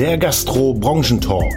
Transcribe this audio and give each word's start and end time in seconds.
der 0.00 0.16
Gastro-Branchentalk. 0.16 1.52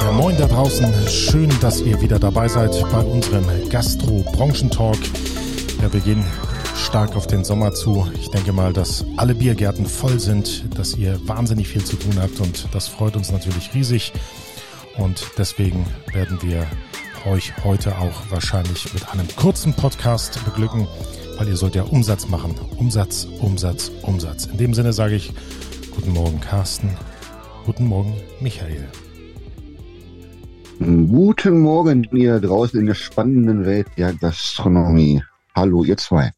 Ja, 0.00 0.12
moin 0.12 0.36
da 0.36 0.46
draußen, 0.46 0.86
schön, 1.08 1.50
dass 1.60 1.80
ihr 1.80 2.00
wieder 2.00 2.20
dabei 2.20 2.46
seid 2.46 2.70
bei 2.92 3.00
unserem 3.00 3.44
Gastro-Branchentalk. 3.68 4.98
Wir 5.90 6.00
gehen 6.02 6.24
stark 6.76 7.16
auf 7.16 7.26
den 7.26 7.42
Sommer 7.42 7.74
zu. 7.74 8.06
Ich 8.14 8.30
denke 8.30 8.52
mal, 8.52 8.72
dass 8.72 9.04
alle 9.16 9.34
Biergärten 9.34 9.84
voll 9.84 10.20
sind, 10.20 10.66
dass 10.78 10.96
ihr 10.96 11.18
wahnsinnig 11.26 11.66
viel 11.66 11.82
zu 11.82 11.96
tun 11.96 12.14
habt 12.16 12.38
und 12.38 12.68
das 12.72 12.86
freut 12.86 13.16
uns 13.16 13.32
natürlich 13.32 13.74
riesig. 13.74 14.12
Und 14.98 15.32
deswegen 15.36 15.84
werden 16.12 16.38
wir 16.42 16.64
euch 17.28 17.54
heute 17.64 17.98
auch 17.98 18.30
wahrscheinlich 18.30 18.94
mit 18.94 19.08
einem 19.08 19.26
kurzen 19.34 19.74
Podcast 19.74 20.44
beglücken, 20.44 20.86
weil 21.38 21.48
ihr 21.48 21.56
sollt 21.56 21.74
ja 21.74 21.82
Umsatz 21.82 22.28
machen. 22.28 22.54
Umsatz, 22.76 23.26
Umsatz, 23.40 23.90
Umsatz. 24.02 24.46
In 24.46 24.58
dem 24.58 24.74
Sinne 24.74 24.92
sage 24.92 25.16
ich 25.16 25.32
guten 25.94 26.12
Morgen 26.12 26.40
Carsten, 26.40 26.90
guten 27.66 27.86
Morgen 27.86 28.14
Michael. 28.40 28.88
Guten 30.78 31.60
Morgen, 31.60 32.08
ihr 32.12 32.40
draußen 32.40 32.80
in 32.80 32.86
der 32.86 32.94
spannenden 32.94 33.64
Welt 33.66 33.86
der 33.96 34.14
Gastronomie. 34.14 35.22
Hallo, 35.54 35.84
ihr 35.84 35.96
zwei. 35.96 36.32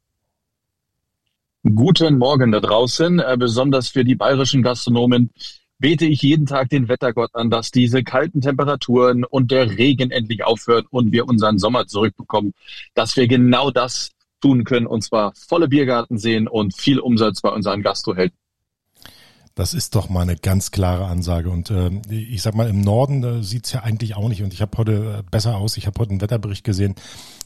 Guten 1.63 2.19
Morgen 2.19 2.53
da 2.53 2.61
draußen, 2.61 3.21
äh, 3.21 3.37
besonders 3.39 3.89
für 3.89 4.05
die 4.05 4.17
bayerischen 4.17 4.63
Gastronomen 4.63 5.31
bete 5.79 6.05
ich 6.05 6.23
jeden 6.23 6.47
Tag 6.47 6.69
den 6.69 6.89
Wettergott 6.89 7.31
an, 7.35 7.51
dass 7.51 7.71
diese 7.71 8.03
kalten 8.03 8.41
Temperaturen 8.41 9.25
und 9.25 9.51
der 9.51 9.79
Regen 9.79 10.11
endlich 10.11 10.45
aufhört 10.45 10.87
und 10.91 11.13
wir 11.13 11.27
unseren 11.27 11.59
Sommer 11.59 11.87
zurückbekommen, 11.87 12.55
dass 12.95 13.17
wir 13.17 13.29
genau 13.29 13.71
das 13.71 14.11
tun 14.41 14.65
können 14.65 14.87
und 14.87 15.03
zwar 15.03 15.33
volle 15.35 15.69
Biergarten 15.69 16.19
sehen 16.19 16.49
und 16.49 16.77
viel 16.77 16.99
Umsatz 16.99 17.41
bei 17.41 17.51
unseren 17.51 17.83
Gastrohelden. 17.83 18.37
Das 19.57 19.73
ist 19.73 19.95
doch 19.95 20.09
mal 20.09 20.23
eine 20.23 20.35
ganz 20.35 20.73
klare 20.73 21.07
Ansage. 21.07 21.49
Und 21.49 21.71
äh, 21.71 21.91
ich 22.11 22.43
sag 22.43 22.55
mal, 22.57 22.69
im 22.69 22.81
Norden 22.81 23.23
äh, 23.23 23.43
sieht's 23.43 23.71
ja 23.71 23.85
eigentlich 23.85 24.17
auch 24.17 24.29
nicht. 24.29 24.43
Und 24.43 24.53
ich 24.53 24.61
habe 24.61 24.77
heute 24.77 25.19
äh, 25.21 25.31
besser 25.31 25.57
aus. 25.57 25.77
Ich 25.77 25.87
habe 25.87 26.01
heute 26.01 26.11
einen 26.11 26.21
Wetterbericht 26.21 26.65
gesehen. 26.65 26.97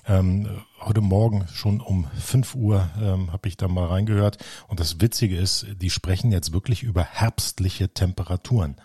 Ähm, 0.06 0.48
heute 0.80 1.02
Morgen 1.02 1.46
schon 1.52 1.82
um 1.82 2.06
fünf 2.18 2.54
Uhr 2.54 2.88
ähm, 2.98 3.30
habe 3.30 3.46
ich 3.46 3.58
da 3.58 3.68
mal 3.68 3.86
reingehört. 3.86 4.38
Und 4.68 4.80
das 4.80 5.02
Witzige 5.02 5.36
ist, 5.36 5.66
die 5.76 5.90
sprechen 5.90 6.32
jetzt 6.32 6.54
wirklich 6.54 6.82
über 6.82 7.04
herbstliche 7.04 7.90
Temperaturen. 7.92 8.76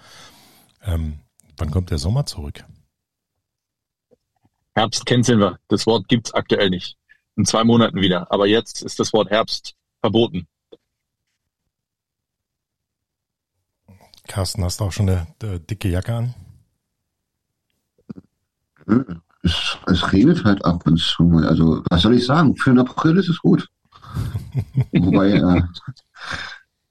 Ähm, 0.84 1.20
wann 1.56 1.72
kommt 1.72 1.92
der 1.92 2.00
Sommer 2.00 2.26
zurück? 2.26 2.66
Herbst 4.76 5.06
canceln 5.06 5.40
wir. 5.40 5.60
Das 5.70 5.86
Wort 5.86 6.10
gibt's 6.10 6.34
aktuell 6.34 6.70
nicht. 6.70 6.98
In 7.38 7.46
zwei 7.46 7.64
Monaten 7.64 8.02
wieder. 8.02 8.30
Aber 8.34 8.48
jetzt 8.48 8.82
ist 8.84 9.00
das 9.00 9.14
Wort 9.14 9.30
Herbst 9.30 9.76
verboten. 10.02 10.46
Carsten, 14.28 14.64
hast 14.64 14.80
du 14.80 14.86
auch 14.86 14.92
schon 14.92 15.10
eine, 15.10 15.28
eine 15.42 15.60
dicke 15.60 15.90
Jacke 15.90 16.14
an? 16.14 16.34
Es, 19.44 19.78
es, 19.88 20.14
regnet 20.14 20.44
halt 20.44 20.64
ab 20.64 20.86
und 20.86 20.98
zu 20.98 21.24
mal. 21.24 21.48
Also, 21.48 21.84
was 21.90 22.02
soll 22.02 22.16
ich 22.16 22.26
sagen? 22.26 22.56
Für 22.56 22.72
den 22.72 22.80
April 22.80 23.18
ist 23.18 23.30
es 23.30 23.40
gut. 23.40 23.68
Wobei, 24.94 25.32
äh, 25.32 25.62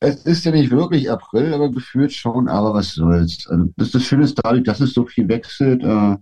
es 0.01 0.27
ist 0.27 0.45
ja 0.45 0.53
nicht 0.53 0.71
wirklich 0.71 1.11
April, 1.11 1.55
aber 1.55 1.71
gefühlt 1.71 2.13
schon, 2.13 2.49
aber 2.49 2.75
was 2.75 2.95
soll's. 2.95 3.47
Also, 3.47 3.73
das, 3.77 3.91
das 3.93 4.03
Schöne 4.05 4.25
ist 4.25 4.39
dadurch, 4.43 4.65
dass 4.65 4.81
es 4.81 4.93
so 4.93 5.07
viel 5.07 5.29
wechselt. 5.29 5.83
Äh, 5.83 6.17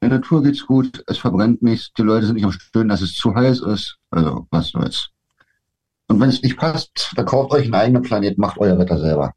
der 0.00 0.10
Natur 0.10 0.42
geht's 0.42 0.64
gut, 0.64 1.02
es 1.06 1.18
verbrennt 1.18 1.62
nichts, 1.62 1.92
die 1.94 2.02
Leute 2.02 2.26
sind 2.26 2.36
nicht 2.36 2.44
am 2.44 2.52
Stöhnen, 2.52 2.88
dass 2.88 3.00
es 3.00 3.14
zu 3.14 3.34
heiß 3.34 3.60
ist. 3.62 3.98
Also, 4.10 4.46
was 4.50 4.68
soll's. 4.68 5.10
Und 6.08 6.20
wenn 6.20 6.30
es 6.30 6.42
nicht 6.42 6.56
passt, 6.56 7.12
dann 7.14 7.26
kauft 7.26 7.52
euch 7.52 7.64
einen 7.64 7.74
eigenen 7.74 8.02
Planet, 8.02 8.38
macht 8.38 8.58
euer 8.58 8.78
Wetter 8.78 8.98
selber. 8.98 9.34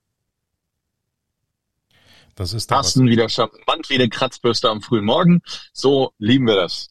Das 2.36 2.54
ist 2.54 2.70
Carsten 2.70 3.08
wieder 3.08 3.30
charmant 3.30 3.90
wie 3.90 3.96
eine 3.96 4.10
Kratzbürste 4.10 4.70
am 4.70 4.82
frühen 4.82 5.06
Morgen. 5.06 5.42
So 5.74 6.12
lieben 6.18 6.48
wir 6.48 6.56
das. 6.56 6.90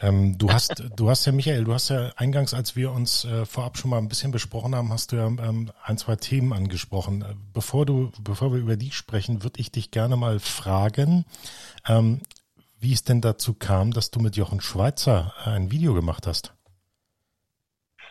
Ähm, 0.00 0.38
du 0.38 0.52
hast, 0.52 0.84
du 0.96 1.10
hast 1.10 1.24
ja, 1.26 1.32
Michael, 1.32 1.64
du 1.64 1.74
hast 1.74 1.88
ja 1.88 2.12
eingangs, 2.16 2.54
als 2.54 2.76
wir 2.76 2.92
uns 2.92 3.24
äh, 3.24 3.44
vorab 3.44 3.76
schon 3.76 3.90
mal 3.90 3.98
ein 3.98 4.08
bisschen 4.08 4.30
besprochen 4.30 4.74
haben, 4.74 4.92
hast 4.92 5.10
du 5.10 5.16
ja 5.16 5.26
ähm, 5.26 5.72
ein, 5.82 5.98
zwei 5.98 6.14
Themen 6.14 6.52
angesprochen. 6.52 7.22
Äh, 7.22 7.34
bevor 7.52 7.84
du, 7.84 8.12
bevor 8.20 8.52
wir 8.52 8.60
über 8.60 8.76
die 8.76 8.92
sprechen, 8.92 9.42
würde 9.42 9.60
ich 9.60 9.72
dich 9.72 9.90
gerne 9.90 10.16
mal 10.16 10.38
fragen, 10.38 11.24
ähm, 11.86 12.20
wie 12.78 12.92
es 12.92 13.02
denn 13.02 13.20
dazu 13.20 13.54
kam, 13.54 13.92
dass 13.92 14.12
du 14.12 14.20
mit 14.20 14.36
Jochen 14.36 14.60
Schweizer 14.60 15.34
äh, 15.44 15.50
ein 15.50 15.72
Video 15.72 15.94
gemacht 15.94 16.28
hast. 16.28 16.54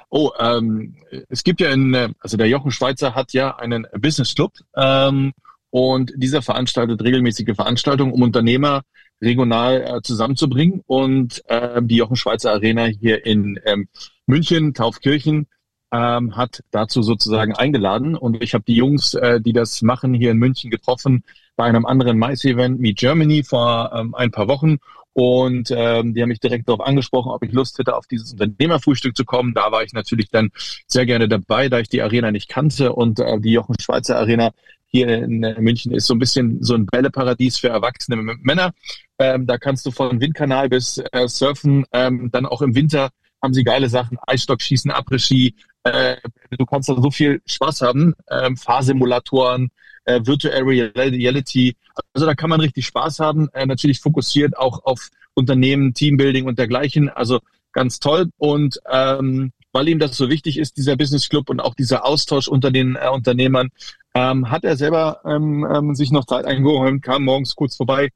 Oh, 0.10 0.32
ähm, 0.40 0.96
es 1.30 1.44
gibt 1.44 1.60
ja 1.60 1.70
in, 1.72 1.94
äh, 1.94 2.10
also 2.20 2.38
der 2.38 2.48
Jochen 2.48 2.72
Schweizer 2.72 3.14
hat 3.14 3.34
ja 3.34 3.58
einen 3.58 3.88
Business 4.00 4.36
Club 4.36 4.54
ähm, 4.76 5.34
und 5.70 6.14
dieser 6.16 6.42
veranstaltet 6.42 7.04
regelmäßige 7.04 7.56
Veranstaltungen, 7.56 8.14
um 8.14 8.22
Unternehmer 8.22 8.84
regional 9.22 9.82
äh, 9.82 10.02
zusammenzubringen. 10.02 10.82
Und 10.86 11.44
äh, 11.48 11.82
die 11.84 11.98
Jochen 11.98 12.16
Schweizer 12.16 12.52
Arena 12.52 12.86
hier 12.86 13.26
in 13.26 13.60
ähm, 13.66 13.88
München, 14.26 14.74
Taufkirchen, 14.74 15.48
ähm, 15.92 16.36
hat 16.36 16.64
dazu 16.72 17.02
sozusagen 17.02 17.54
eingeladen. 17.54 18.16
Und 18.16 18.42
ich 18.42 18.54
habe 18.54 18.64
die 18.66 18.76
Jungs, 18.76 19.14
äh, 19.14 19.42
die 19.42 19.54
das 19.54 19.82
machen, 19.82 20.14
hier 20.14 20.32
in 20.32 20.38
München 20.38 20.70
getroffen 20.70 21.24
bei 21.56 21.66
einem 21.66 21.86
anderen 21.86 22.18
Mais-Event 22.18 22.80
Meet 22.80 23.00
Germany 23.00 23.44
vor 23.44 23.92
ähm, 23.94 24.14
ein 24.16 24.32
paar 24.32 24.48
Wochen. 24.48 24.78
Und 25.20 25.72
ähm, 25.72 26.14
die 26.14 26.22
haben 26.22 26.30
mich 26.30 26.40
direkt 26.40 26.70
darauf 26.70 26.86
angesprochen, 26.86 27.32
ob 27.32 27.44
ich 27.44 27.52
Lust 27.52 27.80
hätte, 27.80 27.96
auf 27.96 28.06
dieses 28.06 28.34
Unternehmerfrühstück 28.34 29.18
zu 29.18 29.26
kommen. 29.26 29.56
Da 29.56 29.72
war 29.72 29.82
ich 29.82 29.92
natürlich 29.92 30.30
dann 30.30 30.52
sehr 30.86 31.08
gerne 31.08 31.28
dabei, 31.28 31.70
da 31.70 31.80
ich 31.80 31.90
die 31.90 32.04
Arena 32.04 32.30
nicht 32.30 32.50
kannte. 32.50 32.94
Und 32.94 33.20
äh, 33.20 33.40
die 33.40 33.54
Jochen 33.54 33.74
Schweizer 33.80 34.20
Arena 34.20 34.52
hier 34.86 35.08
in 35.08 35.44
äh, 35.44 35.60
München 35.60 35.92
ist 35.92 36.06
so 36.06 36.14
ein 36.14 36.20
bisschen 36.20 36.62
so 36.62 36.76
ein 36.76 36.86
Bälleparadies 36.86 37.58
für 37.58 37.70
erwachsene 37.70 38.18
Männer. 38.18 38.74
Ähm, 39.18 39.48
da 39.48 39.58
kannst 39.58 39.88
du 39.88 39.90
von 39.90 40.22
Windkanal 40.22 40.70
bis 40.70 41.02
äh, 41.12 41.28
Surfen, 41.28 41.86
ähm, 41.94 42.30
dann 42.32 42.46
auch 42.46 42.62
im 42.62 42.76
Winter 42.76 43.10
haben 43.42 43.56
sie 43.56 43.64
geile 43.64 43.90
Sachen, 43.90 44.20
Eisstockschießen, 44.28 44.92
Après-Ski. 44.92 45.56
Äh, 45.84 46.18
du 46.52 46.66
kannst 46.68 46.90
da 46.90 47.02
so 47.02 47.10
viel 47.10 47.42
Spaß 47.48 47.82
haben, 47.82 48.14
ähm, 48.30 48.56
Fahrsimulatoren, 48.56 49.70
äh, 50.08 50.22
Virtual 50.24 50.64
Reality. 50.64 51.76
Also 52.14 52.26
da 52.26 52.34
kann 52.34 52.50
man 52.50 52.62
richtig 52.62 52.88
Spaß 52.88 53.20
haben. 53.20 53.50
Äh, 53.54 53.66
natürlich 53.66 54.00
fokussiert 54.00 54.58
auch 54.58 54.84
auf 54.86 55.10
Unternehmen, 55.34 55.94
Teambuilding 55.94 56.46
und 56.48 56.58
dergleichen. 56.58 57.10
Also 57.10 57.40
ganz 57.74 58.00
toll. 58.00 58.30
Und 58.38 58.80
ähm, 58.92 59.52
weil 59.72 59.90
ihm 59.90 60.00
das 60.00 60.18
so 60.18 60.30
wichtig 60.30 60.58
ist, 60.58 60.78
dieser 60.78 60.96
Business 60.96 61.30
Club 61.30 61.50
und 61.50 61.60
auch 61.60 61.76
dieser 61.76 62.06
Austausch 62.06 62.48
unter 62.48 62.72
den 62.72 62.96
äh, 62.96 63.10
Unternehmern, 63.10 63.70
ähm, 64.16 64.50
hat 64.50 64.64
er 64.64 64.78
selber 64.78 65.22
ähm, 65.26 65.68
ähm, 65.72 65.94
sich 65.94 66.12
noch 66.12 66.26
Zeit 66.26 66.46
eingeräumt, 66.46 67.04
kam 67.04 67.24
morgens 67.26 67.54
kurz 67.56 67.76
vorbei, 67.76 68.10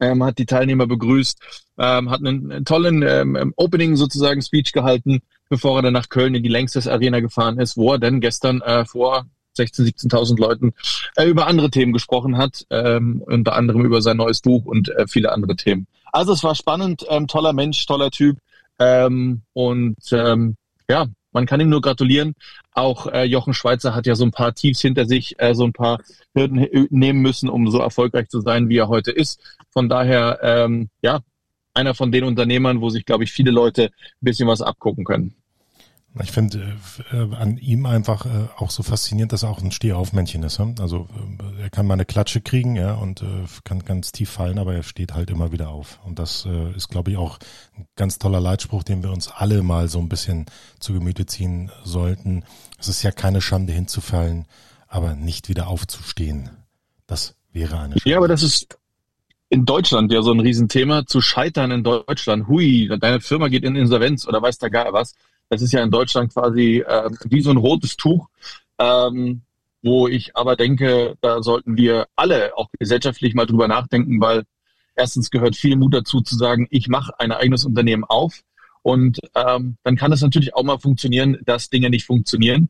ähm, 0.00 0.22
hat 0.22 0.38
die 0.38 0.44
Teilnehmer 0.44 0.86
begrüßt, 0.86 1.38
ähm, 1.78 2.10
hat 2.10 2.20
einen, 2.20 2.52
einen 2.52 2.64
tollen 2.64 3.02
ähm, 3.02 3.54
Opening 3.56 3.96
sozusagen 3.96 4.42
Speech 4.42 4.72
gehalten, 4.72 5.22
bevor 5.48 5.78
er 5.78 5.82
dann 5.82 5.94
nach 5.94 6.10
Köln 6.10 6.34
in 6.34 6.42
die 6.42 6.50
Längstes 6.50 6.88
Arena 6.88 7.20
gefahren 7.20 7.58
ist, 7.58 7.76
wo 7.76 7.92
er 7.92 7.98
dann 7.98 8.20
gestern 8.20 8.60
äh, 8.60 8.84
vor 8.84 9.26
16.000, 9.56 10.08
17.000 10.08 10.38
Leuten 10.38 10.74
äh, 11.16 11.24
über 11.24 11.46
andere 11.46 11.70
Themen 11.70 11.92
gesprochen 11.92 12.36
hat, 12.36 12.66
ähm, 12.70 13.22
unter 13.24 13.54
anderem 13.54 13.84
über 13.84 14.02
sein 14.02 14.16
neues 14.16 14.40
Buch 14.40 14.64
und 14.64 14.88
äh, 14.90 15.06
viele 15.06 15.32
andere 15.32 15.56
Themen. 15.56 15.86
Also 16.12 16.32
es 16.32 16.44
war 16.44 16.54
spannend, 16.54 17.04
ähm, 17.08 17.26
toller 17.26 17.52
Mensch, 17.52 17.84
toller 17.86 18.10
Typ 18.10 18.38
ähm, 18.78 19.42
und 19.52 19.96
ähm, 20.12 20.56
ja, 20.88 21.06
man 21.32 21.46
kann 21.46 21.60
ihm 21.60 21.68
nur 21.68 21.80
gratulieren. 21.80 22.34
Auch 22.72 23.08
äh, 23.08 23.24
Jochen 23.24 23.54
Schweizer 23.54 23.94
hat 23.94 24.06
ja 24.06 24.14
so 24.14 24.24
ein 24.24 24.30
paar 24.30 24.54
Tiefs 24.54 24.80
hinter 24.80 25.04
sich, 25.04 25.34
äh, 25.38 25.54
so 25.54 25.64
ein 25.64 25.72
paar 25.72 26.00
Hürden 26.34 26.68
nehmen 26.90 27.20
müssen, 27.20 27.48
um 27.48 27.68
so 27.70 27.80
erfolgreich 27.80 28.28
zu 28.28 28.40
sein, 28.40 28.68
wie 28.68 28.78
er 28.78 28.88
heute 28.88 29.10
ist. 29.10 29.40
Von 29.70 29.88
daher, 29.88 30.38
ähm, 30.42 30.88
ja, 31.02 31.20
einer 31.74 31.94
von 31.94 32.12
den 32.12 32.22
Unternehmern, 32.22 32.80
wo 32.80 32.88
sich, 32.88 33.04
glaube 33.04 33.24
ich, 33.24 33.32
viele 33.32 33.50
Leute 33.50 33.86
ein 33.86 33.90
bisschen 34.20 34.46
was 34.46 34.62
abgucken 34.62 35.04
können. 35.04 35.34
Ich 36.22 36.30
finde 36.30 36.76
äh, 37.12 37.16
äh, 37.16 37.34
an 37.34 37.58
ihm 37.58 37.86
einfach 37.86 38.24
äh, 38.24 38.48
auch 38.56 38.70
so 38.70 38.84
faszinierend, 38.84 39.32
dass 39.32 39.42
er 39.42 39.48
auch 39.48 39.60
ein 39.60 39.72
Stehaufmännchen 39.72 40.44
ist. 40.44 40.60
Hm? 40.60 40.76
Also 40.78 41.08
äh, 41.58 41.62
er 41.62 41.70
kann 41.70 41.86
mal 41.86 41.94
eine 41.94 42.04
Klatsche 42.04 42.40
kriegen, 42.40 42.76
ja, 42.76 42.94
und 42.94 43.22
äh, 43.22 43.46
kann 43.64 43.80
ganz 43.80 44.12
tief 44.12 44.30
fallen, 44.30 44.60
aber 44.60 44.74
er 44.74 44.84
steht 44.84 45.14
halt 45.14 45.30
immer 45.30 45.50
wieder 45.50 45.70
auf. 45.70 45.98
Und 46.04 46.20
das 46.20 46.46
äh, 46.46 46.72
ist, 46.76 46.88
glaube 46.88 47.10
ich, 47.10 47.16
auch 47.16 47.38
ein 47.76 47.86
ganz 47.96 48.18
toller 48.18 48.40
Leitspruch, 48.40 48.84
den 48.84 49.02
wir 49.02 49.10
uns 49.10 49.28
alle 49.28 49.62
mal 49.64 49.88
so 49.88 49.98
ein 49.98 50.08
bisschen 50.08 50.46
zu 50.78 50.92
Gemüte 50.92 51.26
ziehen 51.26 51.72
sollten. 51.82 52.44
Es 52.78 52.86
ist 52.86 53.02
ja 53.02 53.10
keine 53.10 53.40
Schande 53.40 53.72
hinzufallen, 53.72 54.46
aber 54.86 55.16
nicht 55.16 55.48
wieder 55.48 55.66
aufzustehen. 55.66 56.50
Das 57.08 57.34
wäre 57.52 57.76
eine 57.76 57.94
Schande. 57.94 58.08
Ja, 58.08 58.18
aber 58.18 58.28
das 58.28 58.44
ist 58.44 58.78
in 59.48 59.64
Deutschland 59.64 60.12
ja 60.12 60.22
so 60.22 60.32
ein 60.32 60.40
Riesenthema, 60.40 61.06
zu 61.06 61.20
scheitern 61.20 61.72
in 61.72 61.82
Deutschland. 61.82 62.46
Hui, 62.46 62.88
deine 63.00 63.20
Firma 63.20 63.48
geht 63.48 63.64
in 63.64 63.74
Insolvenz 63.74 64.28
oder 64.28 64.40
weiß 64.40 64.58
da 64.58 64.68
gar 64.68 64.92
was 64.92 65.14
das 65.48 65.62
ist 65.62 65.72
ja 65.72 65.82
in 65.82 65.90
Deutschland 65.90 66.32
quasi 66.32 66.84
äh, 66.86 67.10
wie 67.26 67.42
so 67.42 67.50
ein 67.50 67.56
rotes 67.56 67.96
Tuch, 67.96 68.28
ähm, 68.78 69.42
wo 69.82 70.08
ich 70.08 70.36
aber 70.36 70.56
denke, 70.56 71.16
da 71.20 71.42
sollten 71.42 71.76
wir 71.76 72.06
alle 72.16 72.56
auch 72.56 72.68
gesellschaftlich 72.78 73.34
mal 73.34 73.46
drüber 73.46 73.68
nachdenken, 73.68 74.20
weil 74.20 74.44
erstens 74.96 75.30
gehört 75.30 75.56
viel 75.56 75.76
Mut 75.76 75.94
dazu 75.94 76.20
zu 76.20 76.36
sagen, 76.36 76.66
ich 76.70 76.88
mache 76.88 77.18
ein 77.18 77.32
eigenes 77.32 77.64
Unternehmen 77.64 78.04
auf. 78.04 78.40
Und 78.82 79.18
ähm, 79.34 79.76
dann 79.82 79.96
kann 79.96 80.12
es 80.12 80.20
natürlich 80.20 80.54
auch 80.54 80.62
mal 80.62 80.78
funktionieren, 80.78 81.38
dass 81.44 81.70
Dinge 81.70 81.88
nicht 81.88 82.04
funktionieren, 82.04 82.68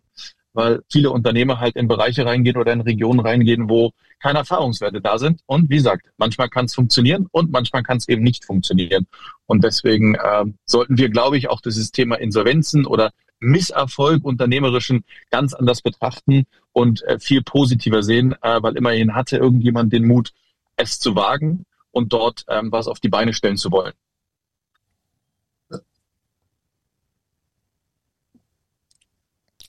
weil 0.54 0.82
viele 0.90 1.10
Unternehmer 1.10 1.60
halt 1.60 1.76
in 1.76 1.88
Bereiche 1.88 2.24
reingehen 2.24 2.56
oder 2.56 2.72
in 2.72 2.80
Regionen 2.80 3.20
reingehen, 3.20 3.68
wo 3.68 3.92
keine 4.20 4.38
Erfahrungswerte 4.38 5.00
da 5.00 5.18
sind. 5.18 5.40
Und 5.46 5.68
wie 5.68 5.76
gesagt, 5.76 6.06
manchmal 6.16 6.48
kann 6.48 6.64
es 6.64 6.74
funktionieren 6.74 7.26
und 7.30 7.52
manchmal 7.52 7.82
kann 7.82 7.98
es 7.98 8.08
eben 8.08 8.22
nicht 8.22 8.44
funktionieren. 8.44 9.06
Und 9.46 9.64
deswegen 9.64 10.14
äh, 10.14 10.44
sollten 10.64 10.96
wir, 10.96 11.10
glaube 11.10 11.36
ich, 11.36 11.50
auch 11.50 11.60
dieses 11.60 11.90
Thema 11.90 12.16
Insolvenzen 12.16 12.86
oder 12.86 13.10
Misserfolg 13.40 14.24
unternehmerischen 14.24 15.04
ganz 15.30 15.52
anders 15.54 15.82
betrachten 15.82 16.46
und 16.72 17.02
äh, 17.02 17.18
viel 17.18 17.42
positiver 17.42 18.02
sehen, 18.02 18.34
äh, 18.40 18.62
weil 18.62 18.76
immerhin 18.76 19.14
hatte 19.14 19.36
irgendjemand 19.36 19.92
den 19.92 20.06
Mut, 20.06 20.32
es 20.76 20.98
zu 20.98 21.14
wagen 21.14 21.66
und 21.90 22.12
dort 22.12 22.44
ähm, 22.48 22.72
was 22.72 22.88
auf 22.88 23.00
die 23.00 23.08
Beine 23.08 23.32
stellen 23.32 23.56
zu 23.56 23.70
wollen. 23.70 23.92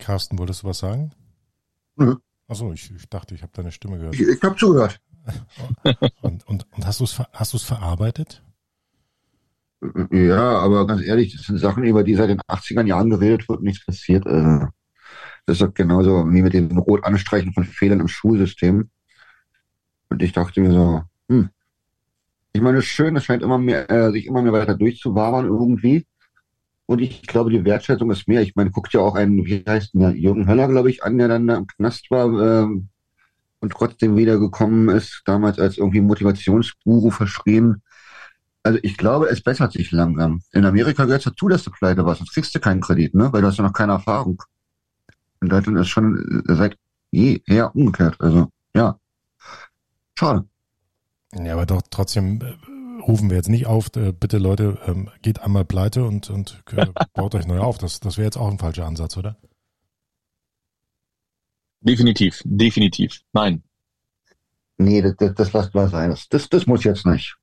Carsten, 0.06 0.38
wolltest 0.38 0.62
du 0.62 0.68
was 0.68 0.78
sagen? 0.78 1.12
Nö. 1.96 2.16
Achso, 2.48 2.72
ich, 2.72 2.94
ich 2.96 3.10
dachte, 3.10 3.34
ich 3.34 3.42
habe 3.42 3.52
deine 3.56 3.72
Stimme 3.72 3.98
gehört. 3.98 4.13
Ich, 4.13 4.22
ich 4.22 4.44
habe 4.44 4.56
zugehört. 4.56 5.02
und, 6.22 6.48
und, 6.48 6.68
und 6.72 6.86
hast 6.86 7.00
du 7.00 7.06
es 7.06 7.19
hast 7.34 7.56
du's 7.56 7.63
verarbeitet? 7.63 8.44
Ja, 10.12 10.60
aber 10.60 10.86
ganz 10.86 11.02
ehrlich, 11.02 11.36
das 11.36 11.48
sind 11.48 11.57
Sachen, 11.57 11.84
über 11.84 12.04
die 12.04 12.13
seit 12.13 12.30
den 12.30 12.40
80er 12.42 12.86
Jahren 12.86 13.10
geredet 13.10 13.50
wird, 13.50 13.63
nichts 13.63 13.84
passiert. 13.84 14.28
Also, 14.28 14.68
das 15.48 15.56
ist 15.56 15.62
doch 15.63 15.74
genauso 15.74 16.31
wie 16.31 16.44
mit 16.44 16.54
dem 16.54 16.78
Rot-Anstreichen 16.78 17.54
von 17.54 17.63
Fehlern 17.63 18.00
im 18.00 18.07
Schulsystem. 18.07 18.92
Und 20.10 20.22
ich 20.22 20.34
dachte 20.34 20.62
mir 20.62 20.72
so, 20.72 21.02
hm, 21.30 21.50
ich 22.54 22.62
meine, 22.62 22.78
es 22.78 22.86
ist 22.86 22.92
schön, 22.92 23.16
es 23.16 23.25
scheint 23.25 23.42
immer 23.42 23.57
mehr, 23.57 23.90
äh, 23.90 24.12
sich 24.12 24.28
immer 24.28 24.44
mehr 24.44 24.54
weiter 24.54 24.75
durchzuwabern 24.75 25.48
irgendwie. 25.48 26.06
Und 26.87 27.01
ich 27.01 27.23
glaube, 27.23 27.49
die 27.49 27.65
Wertschätzung 27.65 28.11
ist 28.11 28.27
mehr. 28.27 28.41
Ich 28.41 28.55
meine, 28.55 28.71
guckt 28.71 28.93
ja 28.93 28.99
auch 28.99 29.15
einen, 29.15 29.45
wie 29.45 29.63
heißt 29.67 29.91
der, 29.93 30.11
Jürgen 30.11 30.47
Höller, 30.47 30.67
glaube 30.67 30.89
ich, 30.89 31.03
an, 31.03 31.17
der 31.17 31.27
dann 31.27 31.47
da 31.47 31.57
im 31.57 31.67
Knast 31.67 32.11
war 32.11 32.25
ähm, 32.27 32.89
und 33.59 33.71
trotzdem 33.71 34.15
wiedergekommen 34.17 34.89
ist, 34.89 35.23
damals 35.25 35.57
als 35.57 35.77
irgendwie 35.77 36.01
Motivationsguru 36.01 37.09
verschrien. 37.09 37.81
Also 38.61 38.79
ich 38.83 38.97
glaube, 38.97 39.29
es 39.29 39.41
bessert 39.41 39.73
sich 39.73 39.91
langsam. 39.91 40.41
In 40.51 40.65
Amerika 40.65 41.05
gehört 41.05 41.25
es 41.25 41.31
dazu, 41.31 41.47
dass 41.47 41.63
du 41.63 41.71
pleite 41.71 42.05
warst, 42.05 42.19
sonst 42.19 42.33
kriegst 42.33 42.53
du 42.53 42.59
keinen 42.59 42.81
Kredit, 42.81 43.15
ne? 43.15 43.31
Weil 43.31 43.41
du 43.41 43.47
hast 43.47 43.57
ja 43.57 43.63
noch 43.63 43.73
keine 43.73 43.93
Erfahrung. 43.93 44.41
In 45.41 45.49
Deutschland 45.49 45.79
ist 45.79 45.89
schon 45.89 46.43
seit 46.47 46.77
jeher 47.11 47.75
umgekehrt. 47.75 48.15
Also, 48.19 48.49
ja. 48.75 48.99
Schade. 50.15 50.45
Ja, 51.33 51.53
aber 51.53 51.65
doch 51.65 51.81
trotzdem 51.89 52.41
äh, 52.41 52.55
rufen 53.07 53.30
wir 53.30 53.38
jetzt 53.38 53.50
nicht 53.50 53.68
auf, 53.68 53.90
äh, 53.96 54.12
bitte 54.12 54.38
Leute, 54.38 54.78
ähm, 54.86 55.10
geht 55.22 55.42
einmal 55.42 55.66
pleite 55.66 56.04
und, 56.06 56.30
und 56.30 56.63
äh, 56.72 56.88
baut 57.13 57.36
euch 57.36 57.48
neu 57.48 57.60
auf. 57.60 57.78
Das, 57.78 58.00
das 58.00 58.18
wäre 58.18 58.25
jetzt 58.25 58.38
auch 58.38 58.50
ein 58.50 58.60
falscher 58.60 58.86
Ansatz, 58.86 59.18
oder? 59.18 59.38
Definitiv, 61.81 62.42
definitiv. 62.46 63.22
Nein. 63.34 63.63
Nee, 64.78 65.02
das, 65.02 65.16
das, 65.18 65.36
das 65.36 65.54
lasst 65.54 65.75
mal 65.75 65.88
sein. 65.88 66.16
Das, 66.30 66.50
das, 66.50 66.66
muss 66.66 66.84
jetzt 66.84 67.06
nicht. 67.06 67.36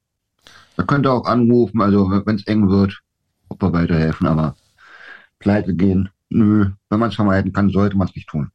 Da 0.77 0.83
könnt 0.83 1.07
ihr 1.07 1.13
auch 1.13 1.27
anrufen, 1.27 1.81
also 1.81 2.11
wenn 2.11 2.37
es 2.37 2.47
eng 2.47 2.69
wird, 2.69 3.01
ob 3.49 3.63
wir 3.63 3.73
weiterhelfen, 3.73 4.27
aber 4.27 4.57
pleite 5.39 5.75
gehen, 5.75 6.11
nö. 6.29 6.71
Wenn 6.91 6.99
man 6.99 7.11
es 7.11 7.17
vermeiden 7.17 7.53
kann, 7.53 7.71
sollte 7.71 7.97
man 7.97 8.09
es 8.09 8.15
nicht 8.15 8.29
tun. 8.29 8.51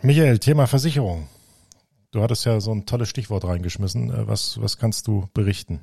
Michael, 0.00 0.38
Thema 0.38 0.66
Versicherung. 0.66 1.28
Du 2.10 2.22
hattest 2.22 2.44
ja 2.44 2.60
so 2.60 2.72
ein 2.72 2.86
tolles 2.86 3.08
Stichwort 3.08 3.44
reingeschmissen. 3.44 4.10
Äh, 4.10 4.26
was, 4.26 4.60
was 4.60 4.78
kannst 4.78 5.06
du 5.06 5.28
berichten? 5.34 5.80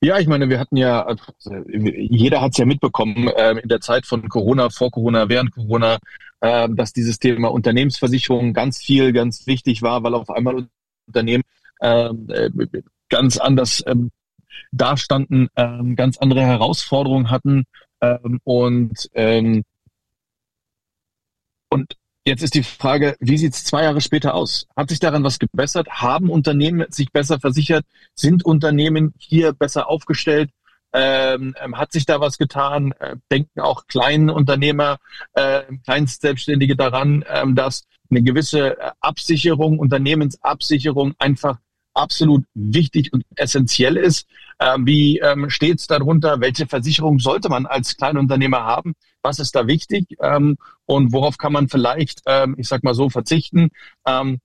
Ja, 0.00 0.18
ich 0.18 0.28
meine, 0.28 0.48
wir 0.48 0.60
hatten 0.60 0.76
ja, 0.76 1.04
also 1.04 1.22
jeder 1.66 2.40
hat 2.40 2.52
es 2.52 2.58
ja 2.58 2.66
mitbekommen 2.66 3.28
äh, 3.28 3.58
in 3.58 3.68
der 3.68 3.80
Zeit 3.80 4.06
von 4.06 4.28
Corona, 4.28 4.70
vor 4.70 4.90
Corona, 4.90 5.28
während 5.28 5.52
Corona, 5.52 5.98
äh, 6.40 6.68
dass 6.70 6.92
dieses 6.92 7.18
Thema 7.18 7.48
Unternehmensversicherung 7.48 8.52
ganz 8.52 8.78
viel, 8.78 9.12
ganz 9.12 9.46
wichtig 9.46 9.82
war, 9.82 10.02
weil 10.04 10.14
auf 10.14 10.30
einmal 10.30 10.68
Unternehmen 11.06 11.42
ähm, 11.80 12.28
äh, 12.30 12.50
ganz 13.08 13.38
anders 13.38 13.82
ähm, 13.86 14.10
dastanden, 14.72 15.48
ähm, 15.56 15.96
ganz 15.96 16.18
andere 16.18 16.42
Herausforderungen 16.42 17.30
hatten 17.30 17.64
ähm, 18.00 18.40
und 18.44 19.08
ähm, 19.14 19.64
und 21.70 21.94
Jetzt 22.28 22.42
ist 22.42 22.52
die 22.52 22.62
Frage, 22.62 23.16
wie 23.20 23.38
sieht 23.38 23.54
es 23.54 23.64
zwei 23.64 23.84
Jahre 23.84 24.02
später 24.02 24.34
aus? 24.34 24.66
Hat 24.76 24.90
sich 24.90 25.00
daran 25.00 25.24
was 25.24 25.38
gebessert? 25.38 25.88
Haben 25.88 26.28
Unternehmen 26.28 26.84
sich 26.90 27.10
besser 27.10 27.40
versichert? 27.40 27.86
Sind 28.14 28.44
Unternehmen 28.44 29.14
hier 29.16 29.54
besser 29.54 29.88
aufgestellt? 29.88 30.50
Ähm, 30.92 31.54
ähm 31.58 31.78
hat 31.78 31.90
sich 31.90 32.04
da 32.04 32.20
was 32.20 32.36
getan? 32.36 32.92
Äh, 32.98 33.16
denken 33.32 33.60
auch 33.60 33.86
kleine 33.86 34.34
Unternehmer, 34.34 34.98
äh, 35.32 35.62
Kleinstselbstständige 35.84 36.76
daran, 36.76 37.24
ähm, 37.32 37.54
dass 37.54 37.84
eine 38.10 38.22
gewisse 38.22 38.78
äh, 38.78 38.90
Absicherung, 39.00 39.78
Unternehmensabsicherung 39.78 41.14
einfach 41.18 41.56
absolut 41.98 42.44
wichtig 42.54 43.12
und 43.12 43.24
essentiell 43.36 43.96
ist. 43.96 44.26
Ähm, 44.60 44.86
wie 44.86 45.18
ähm, 45.18 45.50
steht 45.50 45.80
es 45.80 45.86
darunter? 45.86 46.40
Welche 46.40 46.66
Versicherung 46.66 47.18
sollte 47.18 47.48
man 47.48 47.66
als 47.66 47.96
Kleinunternehmer 47.96 48.64
haben? 48.64 48.94
Was 49.22 49.38
ist 49.38 49.54
da 49.54 49.66
wichtig? 49.66 50.06
Ähm, 50.20 50.56
und 50.86 51.12
worauf 51.12 51.38
kann 51.38 51.52
man 51.52 51.68
vielleicht, 51.68 52.22
ähm, 52.26 52.54
ich 52.58 52.68
sag 52.68 52.82
mal 52.82 52.94
so, 52.94 53.10
verzichten? 53.10 53.70
Ähm, 54.06 54.38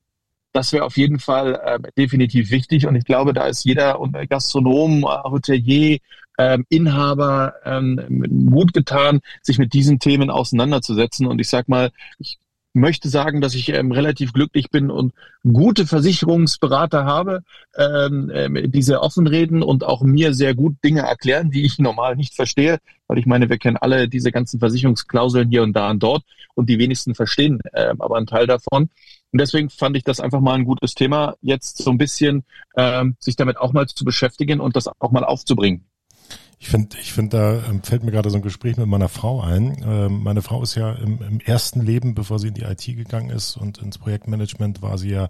das 0.51 0.71
wäre 0.71 0.85
auf 0.85 0.97
jeden 0.97 1.19
Fall 1.19 1.55
äh, 1.55 1.79
definitiv 1.97 2.51
wichtig. 2.51 2.85
Und 2.85 2.95
ich 2.95 3.05
glaube, 3.05 3.33
da 3.33 3.47
ist 3.47 3.65
jeder 3.65 3.99
Gastronom, 4.29 5.03
Hotelier, 5.05 5.97
ähm, 6.37 6.65
Inhaber 6.69 7.55
ähm, 7.65 8.49
gut 8.51 8.73
getan, 8.73 9.19
sich 9.41 9.57
mit 9.57 9.73
diesen 9.73 9.99
Themen 9.99 10.29
auseinanderzusetzen. 10.29 11.25
Und 11.27 11.39
ich 11.39 11.49
sag 11.49 11.67
mal, 11.69 11.91
ich 12.19 12.37
möchte 12.73 13.07
sagen, 13.09 13.39
dass 13.39 13.55
ich 13.55 13.69
ähm, 13.69 13.91
relativ 13.91 14.33
glücklich 14.33 14.69
bin 14.69 14.89
und 14.89 15.13
gute 15.43 15.85
Versicherungsberater 15.85 17.05
habe, 17.05 17.43
ähm, 17.77 18.29
äh, 18.29 18.67
diese 18.67 19.01
offen 19.01 19.27
reden 19.27 19.61
und 19.61 19.83
auch 19.83 20.01
mir 20.01 20.33
sehr 20.33 20.55
gut 20.55 20.75
Dinge 20.83 21.01
erklären, 21.01 21.51
die 21.51 21.65
ich 21.65 21.79
normal 21.79 22.15
nicht 22.15 22.35
verstehe, 22.35 22.79
weil 23.07 23.19
ich 23.19 23.25
meine, 23.25 23.49
wir 23.49 23.57
kennen 23.57 23.77
alle 23.77 24.09
diese 24.09 24.31
ganzen 24.31 24.59
Versicherungsklauseln 24.59 25.49
hier 25.49 25.63
und 25.63 25.73
da 25.73 25.91
und 25.91 26.01
dort 26.01 26.23
und 26.55 26.69
die 26.69 26.79
wenigsten 26.79 27.15
verstehen 27.15 27.59
äh, 27.73 27.93
aber 27.99 28.17
einen 28.17 28.27
Teil 28.27 28.47
davon. 28.47 28.89
Und 29.31 29.41
deswegen 29.41 29.69
fand 29.69 29.97
ich 29.97 30.03
das 30.03 30.19
einfach 30.19 30.41
mal 30.41 30.53
ein 30.53 30.65
gutes 30.65 30.93
Thema, 30.93 31.35
jetzt 31.41 31.79
so 31.79 31.89
ein 31.89 31.97
bisschen 31.97 32.43
ähm, 32.77 33.15
sich 33.19 33.35
damit 33.35 33.57
auch 33.57 33.73
mal 33.73 33.87
zu 33.87 34.05
beschäftigen 34.05 34.59
und 34.59 34.75
das 34.75 34.87
auch 34.87 35.11
mal 35.11 35.23
aufzubringen. 35.23 35.85
Ich 36.63 36.69
finde, 36.69 36.97
ich 36.97 37.11
finde, 37.11 37.37
da 37.37 37.55
ähm, 37.69 37.83
fällt 37.83 38.03
mir 38.03 38.11
gerade 38.11 38.29
so 38.29 38.37
ein 38.37 38.41
Gespräch 38.41 38.77
mit 38.77 38.87
meiner 38.87 39.09
Frau 39.09 39.41
ein. 39.41 39.83
Ähm, 39.85 40.23
meine 40.23 40.41
Frau 40.41 40.63
ist 40.63 40.75
ja 40.75 40.93
im, 40.93 41.21
im, 41.21 41.41
ersten 41.41 41.81
Leben, 41.81 42.15
bevor 42.15 42.39
sie 42.39 42.47
in 42.47 42.53
die 42.53 42.61
IT 42.61 42.85
gegangen 42.85 43.31
ist 43.31 43.57
und 43.57 43.79
ins 43.79 43.97
Projektmanagement, 43.97 44.81
war 44.81 44.97
sie 44.97 45.09
ja 45.09 45.27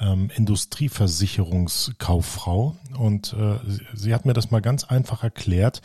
ähm, 0.00 0.30
Industrieversicherungskauffrau. 0.34 2.74
Und 2.98 3.34
äh, 3.34 3.58
sie, 3.68 3.86
sie 3.94 4.12
hat 4.12 4.26
mir 4.26 4.32
das 4.32 4.50
mal 4.50 4.62
ganz 4.62 4.82
einfach 4.82 5.22
erklärt. 5.22 5.80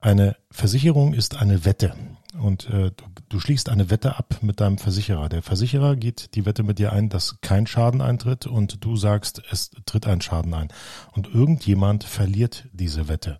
Eine 0.00 0.36
Versicherung 0.50 1.12
ist 1.12 1.36
eine 1.36 1.66
Wette. 1.66 1.92
Und 2.40 2.70
äh, 2.70 2.92
du, 2.92 3.04
du 3.28 3.40
schließt 3.40 3.68
eine 3.68 3.90
Wette 3.90 4.16
ab 4.16 4.38
mit 4.40 4.60
deinem 4.60 4.78
Versicherer. 4.78 5.28
Der 5.28 5.42
Versicherer 5.42 5.96
geht 5.96 6.34
die 6.34 6.46
Wette 6.46 6.62
mit 6.62 6.78
dir 6.78 6.94
ein, 6.94 7.10
dass 7.10 7.42
kein 7.42 7.66
Schaden 7.66 8.00
eintritt 8.00 8.46
und 8.46 8.82
du 8.82 8.96
sagst, 8.96 9.42
es 9.50 9.70
tritt 9.84 10.06
ein 10.06 10.22
Schaden 10.22 10.54
ein. 10.54 10.68
Und 11.12 11.34
irgendjemand 11.34 12.04
verliert 12.04 12.70
diese 12.72 13.08
Wette 13.08 13.36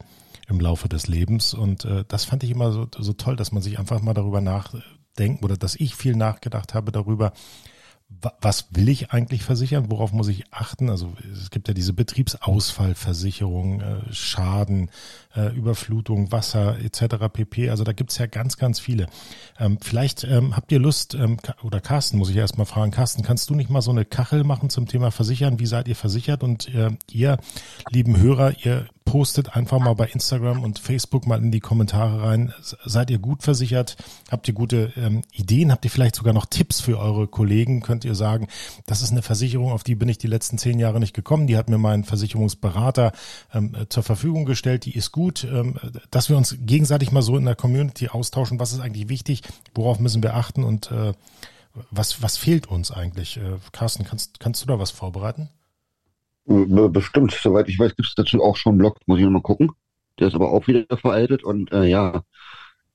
im 0.48 0.60
Laufe 0.60 0.88
des 0.88 1.06
Lebens. 1.06 1.54
Und 1.54 1.84
äh, 1.84 2.04
das 2.06 2.24
fand 2.24 2.42
ich 2.42 2.50
immer 2.50 2.72
so, 2.72 2.86
so 2.96 3.12
toll, 3.12 3.36
dass 3.36 3.52
man 3.52 3.62
sich 3.62 3.78
einfach 3.78 4.00
mal 4.00 4.14
darüber 4.14 4.40
nachdenken 4.40 5.44
oder 5.44 5.56
dass 5.56 5.76
ich 5.76 5.94
viel 5.94 6.16
nachgedacht 6.16 6.74
habe 6.74 6.92
darüber, 6.92 7.32
was 8.40 8.68
will 8.70 8.88
ich 8.88 9.10
eigentlich 9.10 9.42
versichern? 9.42 9.90
Worauf 9.90 10.12
muss 10.12 10.28
ich 10.28 10.44
achten? 10.52 10.90
Also 10.90 11.12
es 11.32 11.50
gibt 11.50 11.66
ja 11.66 11.74
diese 11.74 11.92
Betriebsausfallversicherung, 11.92 13.80
äh, 13.80 14.12
Schaden, 14.12 14.90
äh, 15.34 15.54
Überflutung, 15.54 16.30
Wasser 16.30 16.78
etc. 16.78 17.28
pp. 17.32 17.68
Also 17.68 17.82
da 17.82 17.92
gibt's 17.92 18.18
ja 18.18 18.26
ganz, 18.26 18.58
ganz 18.58 18.78
viele. 18.78 19.08
Ähm, 19.58 19.78
vielleicht 19.82 20.22
ähm, 20.22 20.54
habt 20.54 20.70
ihr 20.70 20.78
Lust, 20.78 21.14
ähm, 21.14 21.38
oder 21.64 21.80
Carsten 21.80 22.18
muss 22.18 22.30
ich 22.30 22.36
erst 22.36 22.58
mal 22.58 22.64
fragen, 22.64 22.92
Carsten, 22.92 23.22
kannst 23.22 23.50
du 23.50 23.56
nicht 23.56 23.70
mal 23.70 23.82
so 23.82 23.90
eine 23.90 24.04
Kachel 24.04 24.44
machen 24.44 24.70
zum 24.70 24.86
Thema 24.86 25.10
Versichern? 25.10 25.58
Wie 25.58 25.66
seid 25.66 25.88
ihr 25.88 25.96
versichert? 25.96 26.44
Und 26.44 26.72
äh, 26.74 26.90
ihr, 27.10 27.38
lieben 27.90 28.16
Hörer, 28.18 28.54
ihr 28.64 28.86
postet 29.06 29.56
einfach 29.56 29.78
mal 29.78 29.94
bei 29.94 30.08
Instagram 30.08 30.62
und 30.62 30.78
Facebook 30.78 31.26
mal 31.26 31.42
in 31.42 31.50
die 31.50 31.60
Kommentare 31.60 32.22
rein. 32.22 32.52
Seid 32.84 33.08
ihr 33.08 33.18
gut 33.18 33.42
versichert? 33.42 33.96
Habt 34.30 34.46
ihr 34.48 34.52
gute 34.52 34.92
ähm, 34.96 35.22
Ideen? 35.32 35.72
Habt 35.72 35.84
ihr 35.86 35.90
vielleicht 35.90 36.16
sogar 36.16 36.34
noch 36.34 36.44
Tipps 36.44 36.80
für 36.80 36.98
eure 36.98 37.28
Kollegen? 37.28 37.80
Könnt 37.80 38.04
ihr 38.04 38.16
sagen, 38.16 38.48
das 38.84 39.00
ist 39.00 39.12
eine 39.12 39.22
Versicherung, 39.22 39.72
auf 39.72 39.84
die 39.84 39.94
bin 39.94 40.08
ich 40.08 40.18
die 40.18 40.26
letzten 40.26 40.58
zehn 40.58 40.78
Jahre 40.78 41.00
nicht 41.00 41.14
gekommen. 41.14 41.46
Die 41.46 41.56
hat 41.56 41.70
mir 41.70 41.78
mein 41.78 42.04
Versicherungsberater 42.04 43.12
ähm, 43.54 43.74
zur 43.88 44.02
Verfügung 44.02 44.44
gestellt. 44.44 44.84
Die 44.84 44.96
ist 44.96 45.12
gut. 45.12 45.44
Ähm, 45.44 45.78
dass 46.10 46.28
wir 46.28 46.36
uns 46.36 46.56
gegenseitig 46.60 47.12
mal 47.12 47.22
so 47.22 47.36
in 47.36 47.44
der 47.44 47.54
Community 47.54 48.08
austauschen. 48.08 48.58
Was 48.58 48.72
ist 48.72 48.80
eigentlich 48.80 49.08
wichtig? 49.08 49.42
Worauf 49.74 50.00
müssen 50.00 50.22
wir 50.22 50.34
achten? 50.34 50.64
Und 50.64 50.90
äh, 50.90 51.14
was, 51.90 52.22
was 52.22 52.36
fehlt 52.36 52.66
uns 52.66 52.90
eigentlich? 52.90 53.36
Äh, 53.36 53.58
Carsten, 53.70 54.04
kannst, 54.04 54.40
kannst 54.40 54.62
du 54.62 54.66
da 54.66 54.78
was 54.78 54.90
vorbereiten? 54.90 55.48
Bestimmt, 56.46 57.32
soweit 57.32 57.68
ich 57.68 57.78
weiß, 57.78 57.96
gibt 57.96 58.08
es 58.08 58.14
dazu 58.14 58.42
auch 58.42 58.56
schon 58.56 58.72
einen 58.72 58.78
Blog, 58.78 58.98
muss 59.06 59.18
ich 59.18 59.24
nochmal 59.24 59.42
gucken. 59.42 59.72
Der 60.18 60.28
ist 60.28 60.34
aber 60.34 60.52
auch 60.52 60.66
wieder 60.68 60.84
veraltet 60.96 61.44
und 61.44 61.72
äh, 61.72 61.84
ja, 61.84 62.22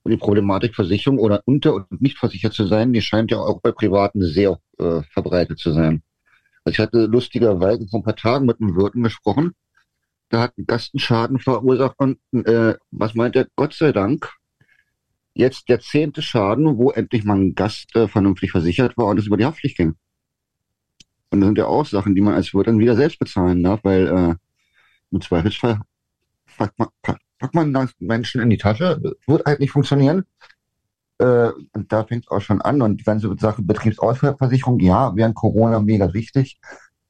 und 0.03 0.12
die 0.12 0.17
Problematik 0.17 0.75
Versicherung 0.75 1.20
oder 1.20 1.41
unter- 1.46 1.74
und 1.75 2.01
nicht 2.01 2.17
versichert 2.17 2.53
zu 2.53 2.65
sein, 2.65 2.93
die 2.93 3.01
scheint 3.01 3.29
ja 3.29 3.38
auch 3.38 3.62
bei 3.62 3.72
Privaten 3.72 4.24
sehr 4.24 4.60
äh, 4.79 5.01
verbreitet 5.12 5.60
zu 5.60 5.72
sein. 5.72 6.01
Also 6.63 6.75
ich 6.75 6.79
hatte 6.79 7.05
lustigerweise 7.05 7.88
vor 7.88 8.00
ein 8.00 8.03
paar 8.03 8.15
Tagen 8.15 8.46
mit 8.46 8.60
einem 8.60 8.75
Wirten 8.75 9.03
gesprochen, 9.03 9.53
da 10.29 10.41
hat 10.41 10.58
ein 10.58 10.65
Gast 10.65 10.93
einen 10.93 11.00
Schaden 11.00 11.39
verursacht 11.39 12.00
und 12.00 12.20
äh, 12.31 12.75
was 12.91 13.15
meint 13.15 13.36
er? 13.36 13.48
Gott 13.55 13.74
sei 13.74 13.91
Dank, 13.91 14.31
jetzt 15.34 15.67
der 15.70 15.81
zehnte 15.81 16.22
Schaden, 16.22 16.77
wo 16.77 16.91
endlich 16.91 17.25
mal 17.25 17.38
ein 17.38 17.53
Gast 17.53 17.96
äh, 17.96 18.08
vernünftig 18.08 18.51
versichert 18.51 18.98
war 18.98 19.08
und 19.08 19.20
es 19.20 19.27
über 19.27 19.38
die 19.38 19.46
Haftpflicht 19.46 19.77
ging. 19.77 19.96
Und 21.32 21.42
das 21.42 21.48
sind 21.48 21.58
ja 21.58 21.66
auch 21.66 21.86
Sachen, 21.86 22.14
die 22.14 22.22
man 22.22 22.34
als 22.36 22.54
Wirt 22.54 22.68
dann 22.68 22.80
wieder 22.80 22.96
selbst 22.96 23.18
bezahlen 23.20 23.64
darf, 23.64 23.80
weil 23.84 24.08
äh, 24.08 24.36
im 25.12 25.22
Zweifelsfall 25.22 25.80
packt 26.58 26.78
man, 26.78 26.90
packt 27.40 27.56
man 27.56 27.90
Menschen 28.00 28.42
in 28.42 28.50
die 28.50 28.58
Tasche, 28.58 29.02
wird 29.28 29.46
halt 29.46 29.60
nicht 29.60 29.72
funktionieren. 29.72 30.26
Äh, 31.20 31.52
und 31.74 31.92
da 31.92 32.04
fängt 32.04 32.26
es 32.26 32.32
auch 32.32 32.42
schon 32.42 32.62
an. 32.62 32.82
Und 32.82 32.98
die 32.98 33.04
ganze 33.04 33.34
Sache 33.40 33.62
Betriebsausfallversicherung, 33.62 34.80
ja, 34.80 35.16
während 35.16 35.36
Corona 35.36 35.80
mega 35.80 36.14
wichtig. 36.14 36.60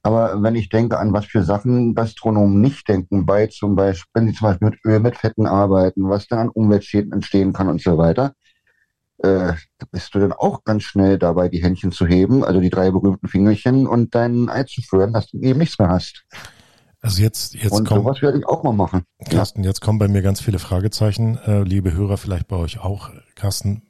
Aber 0.03 0.41
wenn 0.41 0.55
ich 0.55 0.69
denke, 0.69 0.97
an 0.99 1.13
was 1.13 1.25
für 1.25 1.43
Sachen 1.43 1.93
Gastronomen 1.93 2.59
nicht 2.59 2.87
denken, 2.87 3.25
bei 3.25 3.47
zum 3.47 3.75
Beispiel, 3.75 4.09
wenn 4.13 4.27
sie 4.27 4.33
zum 4.33 4.47
Beispiel 4.47 4.69
mit 4.69 4.79
Öl, 4.85 4.99
mit 4.99 5.17
Fetten 5.17 5.45
arbeiten, 5.45 6.09
was 6.09 6.27
dann 6.27 6.39
an 6.39 6.49
Umweltschäden 6.49 7.13
entstehen 7.13 7.53
kann 7.53 7.69
und 7.69 7.81
so 7.81 7.97
weiter, 7.97 8.33
äh, 9.23 9.53
da 9.77 9.85
bist 9.91 10.13
du 10.13 10.19
dann 10.19 10.33
auch 10.33 10.63
ganz 10.63 10.83
schnell 10.83 11.17
dabei, 11.17 11.49
die 11.49 11.63
Händchen 11.63 11.91
zu 11.91 12.05
heben, 12.05 12.43
also 12.43 12.59
die 12.59 12.69
drei 12.69 12.91
berühmten 12.91 13.27
Fingerchen 13.27 13.87
und 13.87 14.15
dein 14.15 14.49
Ei 14.49 14.63
zu 14.63 14.81
führen, 14.81 15.13
dass 15.13 15.27
du 15.27 15.39
eben 15.39 15.59
nichts 15.59 15.79
mehr 15.79 15.89
hast. 15.89 16.25
Also 17.01 17.21
jetzt, 17.23 17.55
jetzt 17.55 17.71
und 17.71 17.87
kommt, 17.87 18.03
sowas 18.03 18.21
werde 18.21 18.37
ich 18.37 18.47
auch 18.47 18.63
mal 18.63 18.73
machen. 18.73 19.03
Carsten, 19.29 19.63
jetzt 19.63 19.81
kommen 19.81 19.97
bei 19.97 20.07
mir 20.07 20.21
ganz 20.21 20.39
viele 20.39 20.59
Fragezeichen, 20.59 21.37
äh, 21.45 21.63
liebe 21.63 21.93
Hörer, 21.93 22.17
vielleicht 22.17 22.47
bei 22.47 22.57
euch 22.57 22.79
auch. 22.79 23.09
Carsten, 23.35 23.83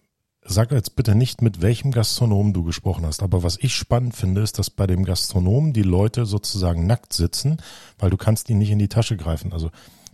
Sag 0.44 0.72
jetzt 0.72 0.96
bitte 0.96 1.14
nicht, 1.14 1.44
mit 1.44 1.62
welchem 1.62 1.92
Gastronom 1.92 2.52
du 2.52 2.64
gesprochen 2.64 3.06
hast. 3.06 3.22
Aber 3.22 3.44
was 3.44 3.58
ich 3.62 3.76
spannend 3.76 4.16
finde, 4.16 4.42
ist, 4.42 4.58
dass 4.58 4.72
bei 4.72 4.88
dem 4.88 5.06
Gastronom 5.06 5.72
die 5.72 5.84
Leute 5.84 6.26
sozusagen 6.26 6.88
nackt 6.88 7.14
sitzen, 7.14 7.58
weil 8.00 8.10
du 8.10 8.18
kannst 8.18 8.50
ihnen 8.50 8.60
nicht 8.60 8.72
in 8.72 8.80
die 8.80 8.88
Tasche 8.88 9.18
greifen. 9.18 9.54
Also 9.54 9.70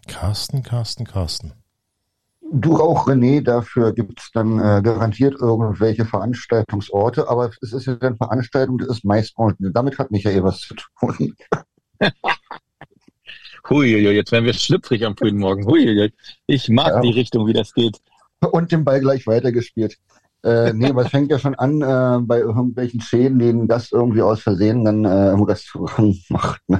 Carsten, 0.05 0.63
Carsten, 0.63 1.05
Carsten. 1.05 1.53
Du 2.51 2.77
auch, 2.77 3.07
René, 3.07 3.41
dafür 3.41 3.93
gibt 3.93 4.21
es 4.21 4.31
dann 4.31 4.59
äh, 4.59 4.81
garantiert 4.81 5.35
irgendwelche 5.39 6.05
Veranstaltungsorte, 6.05 7.27
aber 7.29 7.51
es 7.61 7.73
ist 7.73 7.85
ja 7.85 7.97
eine 7.99 8.15
Veranstaltung, 8.15 8.77
das 8.77 8.87
ist 8.89 9.03
meist, 9.03 9.35
damit 9.59 9.99
hat 9.99 10.11
Michael 10.11 10.43
was 10.43 10.59
zu 10.61 10.75
tun. 10.75 11.35
Huiuiui, 13.69 14.15
jetzt 14.15 14.31
werden 14.31 14.45
wir 14.45 14.53
schlüpfrig 14.53 15.05
am 15.05 15.17
frühen 15.17 15.37
Morgen. 15.37 15.65
Huiuiui. 15.65 16.13
Ich 16.45 16.69
mag 16.69 16.87
ja. 16.87 17.01
die 17.01 17.11
Richtung, 17.11 17.47
wie 17.47 17.53
das 17.53 17.73
geht. 17.73 17.97
Und 18.39 18.71
den 18.71 18.85
Ball 18.85 19.01
gleich 19.01 19.27
weitergespielt. 19.27 19.97
Äh, 20.43 20.71
nee, 20.73 20.89
aber 20.89 21.01
es 21.01 21.09
fängt 21.09 21.31
ja 21.31 21.39
schon 21.39 21.55
an 21.55 21.81
äh, 21.81 22.19
bei 22.21 22.39
irgendwelchen 22.39 23.01
Schäden, 23.01 23.39
denen 23.39 23.67
das 23.67 23.91
irgendwie 23.91 24.21
aus 24.21 24.39
Versehen 24.41 24.85
dann 24.85 25.03
äh, 25.03 25.35
das 25.45 25.73
macht. 26.29 26.61
Ne? 26.69 26.79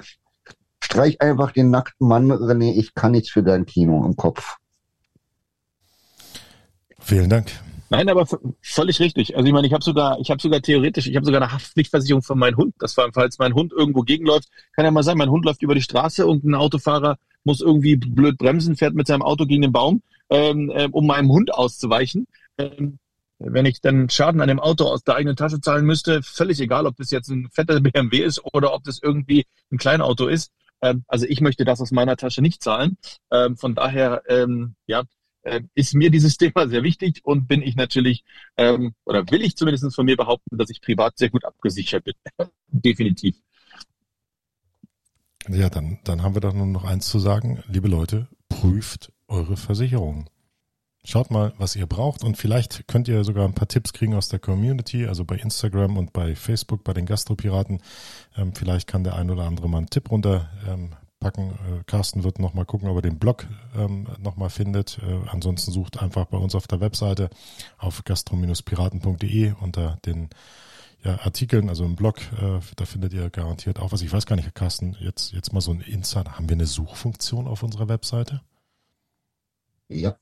Streich 0.82 1.20
einfach 1.20 1.52
den 1.52 1.72
nackten 1.72 2.08
Mann, 2.08 2.32
René, 2.32 2.74
ich 2.74 2.94
kann 2.94 3.12
nichts 3.12 3.32
für 3.32 3.44
dein 3.44 3.66
Kino 3.66 4.06
im 4.06 4.16
Kopf. 4.16 4.58
Vielen 7.08 7.30
Dank. 7.30 7.48
Nein, 7.90 8.10
aber 8.10 8.28
völlig 8.62 9.00
richtig. 9.00 9.38
Also 9.38 9.48
ich 9.48 9.54
meine, 9.54 9.66
ich 9.66 9.72
habe 9.72 9.82
sogar, 9.82 10.20
ich 10.20 10.30
habe 10.30 10.42
sogar 10.42 10.62
theoretisch, 10.62 11.08
ich 11.08 11.16
habe 11.16 11.26
sogar 11.26 11.42
eine 11.42 11.54
Haftpflichtversicherung 11.54 12.22
für 12.22 12.36
meinen 12.36 12.58
Hund. 12.58 12.76
Das 12.80 12.98
war, 12.98 13.10
falls 13.14 13.40
mein 13.40 13.54
Hund 13.54 13.72
irgendwo 13.72 14.02
gegenläuft, 14.02 14.50
kann 14.74 14.84
ja 14.84 14.92
mal 14.92 15.04
sein, 15.04 15.18
mein 15.18 15.30
Hund 15.30 15.46
läuft 15.46 15.62
über 15.62 15.74
die 15.74 15.82
Straße 15.82 16.28
und 16.28 16.44
ein 16.44 16.54
Autofahrer 16.54 17.18
muss 17.46 17.62
irgendwie 17.62 17.96
blöd 17.96 18.38
bremsen, 18.38 18.76
fährt 18.76 18.94
mit 18.94 19.08
seinem 19.08 19.22
Auto 19.22 19.46
gegen 19.46 19.62
den 19.62 19.72
Baum, 19.72 20.02
ähm, 20.30 20.70
äh, 20.70 20.90
um 20.92 21.08
meinem 21.08 21.32
Hund 21.32 21.54
auszuweichen. 21.54 22.28
Ähm, 22.58 23.00
wenn 23.40 23.66
ich 23.66 23.80
dann 23.80 24.10
Schaden 24.10 24.42
an 24.42 24.50
dem 24.50 24.60
Auto 24.60 24.84
aus 24.84 25.06
der 25.06 25.16
eigenen 25.16 25.38
Tasche 25.38 25.62
zahlen 25.62 25.86
müsste, 25.86 26.22
völlig 26.24 26.60
egal, 26.60 26.88
ob 26.88 26.98
das 26.98 27.10
jetzt 27.12 27.30
ein 27.30 27.48
fetter 27.54 27.80
BMW 27.80 28.18
ist 28.18 28.42
oder 28.54 28.74
ob 28.74 28.84
das 28.84 29.00
irgendwie 29.02 29.46
ein 29.72 29.78
Kleinauto 29.78 30.28
ist. 30.28 30.52
Ähm, 30.82 31.06
also 31.08 31.26
ich 31.26 31.40
möchte 31.40 31.64
das 31.64 31.80
aus 31.80 31.92
meiner 31.92 32.18
Tasche 32.18 32.42
nicht 32.42 32.62
zahlen. 32.62 32.98
Ähm, 33.32 33.56
von 33.56 33.76
daher, 33.76 34.24
ähm, 34.28 34.76
ja, 34.88 35.04
äh, 35.48 35.62
ist 35.76 35.94
mir 35.94 36.12
dieses 36.12 36.38
Thema 36.38 36.68
sehr 36.68 36.84
wichtig 36.84 37.22
und 37.24 37.48
bin 37.48 37.62
ich 37.62 37.76
natürlich, 37.76 38.24
ähm, 38.58 38.94
oder 39.06 39.30
will 39.32 39.42
ich 39.42 39.56
zumindest 39.56 39.96
von 39.96 40.06
mir 40.06 40.18
behaupten, 40.18 40.58
dass 40.58 40.70
ich 40.70 40.82
privat 40.82 41.18
sehr 41.18 41.30
gut 41.30 41.46
abgesichert 41.46 42.04
bin. 42.04 42.14
Definitiv. 42.68 43.38
Ja, 45.48 45.70
dann, 45.70 46.00
dann 46.04 46.24
haben 46.24 46.36
wir 46.36 46.42
doch 46.42 46.54
nur 46.54 46.66
noch 46.66 46.84
eins 46.84 47.08
zu 47.08 47.20
sagen. 47.20 47.64
Liebe 47.68 47.88
Leute, 47.88 48.28
prüft 48.50 49.14
eure 49.28 49.56
Versicherung. 49.56 50.30
Schaut 51.06 51.32
mal, 51.32 51.54
was 51.58 51.78
ihr 51.78 51.88
braucht 51.88 52.26
und 52.26 52.36
vielleicht 52.36 52.86
könnt 52.90 53.08
ihr 53.08 53.24
sogar 53.24 53.46
ein 53.46 53.54
paar 53.54 53.70
Tipps 53.70 53.94
kriegen 53.94 54.14
aus 54.14 54.28
der 54.28 54.40
Community, 54.40 55.06
also 55.06 55.24
bei 55.24 55.38
Instagram 55.38 55.96
und 55.96 56.12
bei 56.12 56.36
Facebook, 56.36 56.84
bei 56.84 56.92
den 56.92 57.06
Gastropiraten. 57.06 57.82
Ähm, 58.36 58.54
vielleicht 58.54 58.88
kann 58.88 59.06
der 59.06 59.16
ein 59.16 59.32
oder 59.32 59.44
andere 59.44 59.70
mal 59.70 59.78
einen 59.78 59.90
Tipp 59.90 60.12
runter 60.12 60.50
ähm, 60.68 60.92
packen. 61.20 61.52
Äh, 61.52 61.84
Carsten 61.86 62.24
wird 62.24 62.40
nochmal 62.40 62.66
gucken, 62.66 62.90
ob 62.90 62.98
er 62.98 63.02
den 63.02 63.20
Blog 63.20 63.48
ähm, 63.76 64.08
nochmal 64.20 64.50
findet. 64.50 65.00
Äh, 65.00 65.20
ansonsten 65.30 65.72
sucht 65.72 66.02
einfach 66.02 66.26
bei 66.26 66.38
uns 66.38 66.56
auf 66.56 66.68
der 66.68 66.80
Webseite 66.80 67.30
auf 67.78 68.04
gastro-piraten.de 68.04 69.54
unter 69.60 69.98
den 70.06 70.30
ja, 71.04 71.20
Artikeln, 71.20 71.70
also 71.70 71.86
im 71.86 71.96
Blog, 71.96 72.20
äh, 72.42 72.60
da 72.76 72.86
findet 72.86 73.14
ihr 73.14 73.30
garantiert 73.30 73.80
auch 73.80 73.92
was. 73.92 74.02
Ich 74.02 74.12
weiß 74.12 74.26
gar 74.26 74.36
nicht, 74.36 74.54
Carsten, 74.56 74.98
jetzt, 75.00 75.32
jetzt 75.32 75.54
mal 75.54 75.62
so 75.62 75.72
ein 75.72 75.82
Insight. 75.82 76.30
Haben 76.32 76.50
wir 76.50 76.56
eine 76.56 76.66
Suchfunktion 76.66 77.48
auf 77.48 77.64
unserer 77.64 77.88
Webseite? 77.88 78.42
Ja, 79.90 80.18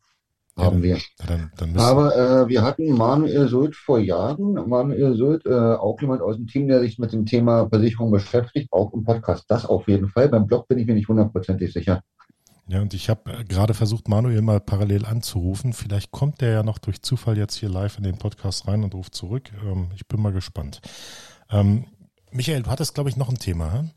haben 0.57 0.83
wir. 0.83 0.97
Dann, 1.27 1.51
dann 1.57 1.77
Aber 1.77 2.15
äh, 2.15 2.47
wir 2.47 2.61
hatten 2.61 2.91
Manuel 2.91 3.47
Sult 3.47 3.75
vor 3.75 3.99
Jahren. 3.99 4.53
Manuel 4.69 5.15
Sult, 5.15 5.45
äh, 5.45 5.49
auch 5.49 5.99
jemand 5.99 6.21
aus 6.21 6.37
dem 6.37 6.47
Team, 6.47 6.67
der 6.67 6.79
sich 6.79 6.97
mit 6.97 7.11
dem 7.11 7.25
Thema 7.25 7.67
Versicherung 7.67 8.11
beschäftigt, 8.11 8.71
auch 8.71 8.93
im 8.93 9.03
Podcast. 9.03 9.45
Das 9.49 9.65
auf 9.65 9.87
jeden 9.87 10.07
Fall. 10.09 10.29
Beim 10.29 10.47
Blog 10.47 10.67
bin 10.67 10.77
ich 10.77 10.87
mir 10.87 10.95
nicht 10.95 11.09
hundertprozentig 11.09 11.73
sicher. 11.73 12.01
Ja, 12.67 12.81
und 12.81 12.93
ich 12.93 13.09
habe 13.09 13.31
äh, 13.31 13.43
gerade 13.43 13.73
versucht, 13.73 14.07
Manuel 14.07 14.41
mal 14.41 14.59
parallel 14.59 15.05
anzurufen. 15.05 15.73
Vielleicht 15.73 16.11
kommt 16.11 16.41
der 16.41 16.51
ja 16.51 16.63
noch 16.63 16.79
durch 16.79 17.01
Zufall 17.01 17.37
jetzt 17.37 17.55
hier 17.55 17.69
live 17.69 17.97
in 17.97 18.03
den 18.03 18.17
Podcast 18.17 18.67
rein 18.67 18.83
und 18.83 18.95
ruft 18.95 19.13
zurück. 19.13 19.51
Ähm, 19.63 19.89
ich 19.95 20.07
bin 20.07 20.21
mal 20.21 20.33
gespannt. 20.33 20.81
Ähm, 21.51 21.85
Michael, 22.31 22.63
du 22.63 22.69
hattest, 22.69 22.95
glaube 22.95 23.09
ich, 23.09 23.17
noch 23.17 23.29
ein 23.29 23.37
Thema. 23.37 23.73
Hm? 23.73 23.91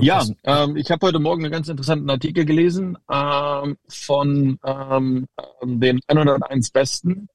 Ja, 0.00 0.24
ähm, 0.44 0.76
ich 0.76 0.90
habe 0.90 1.06
heute 1.06 1.18
Morgen 1.18 1.44
einen 1.44 1.52
ganz 1.52 1.68
interessanten 1.68 2.08
Artikel 2.10 2.44
gelesen 2.44 2.98
ähm, 3.10 3.76
von 3.88 4.58
ähm, 4.64 5.26
den 5.62 6.00
101 6.06 6.70
Besten. 6.70 7.28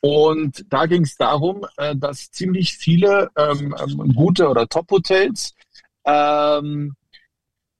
Und 0.00 0.64
da 0.70 0.86
ging 0.86 1.02
es 1.02 1.16
darum, 1.16 1.66
äh, 1.76 1.94
dass 1.96 2.30
ziemlich 2.30 2.76
viele 2.76 3.30
ähm, 3.36 3.74
ähm, 3.78 4.14
gute 4.14 4.48
oder 4.48 4.68
Top-Hotels 4.68 5.54
ähm, 6.04 6.94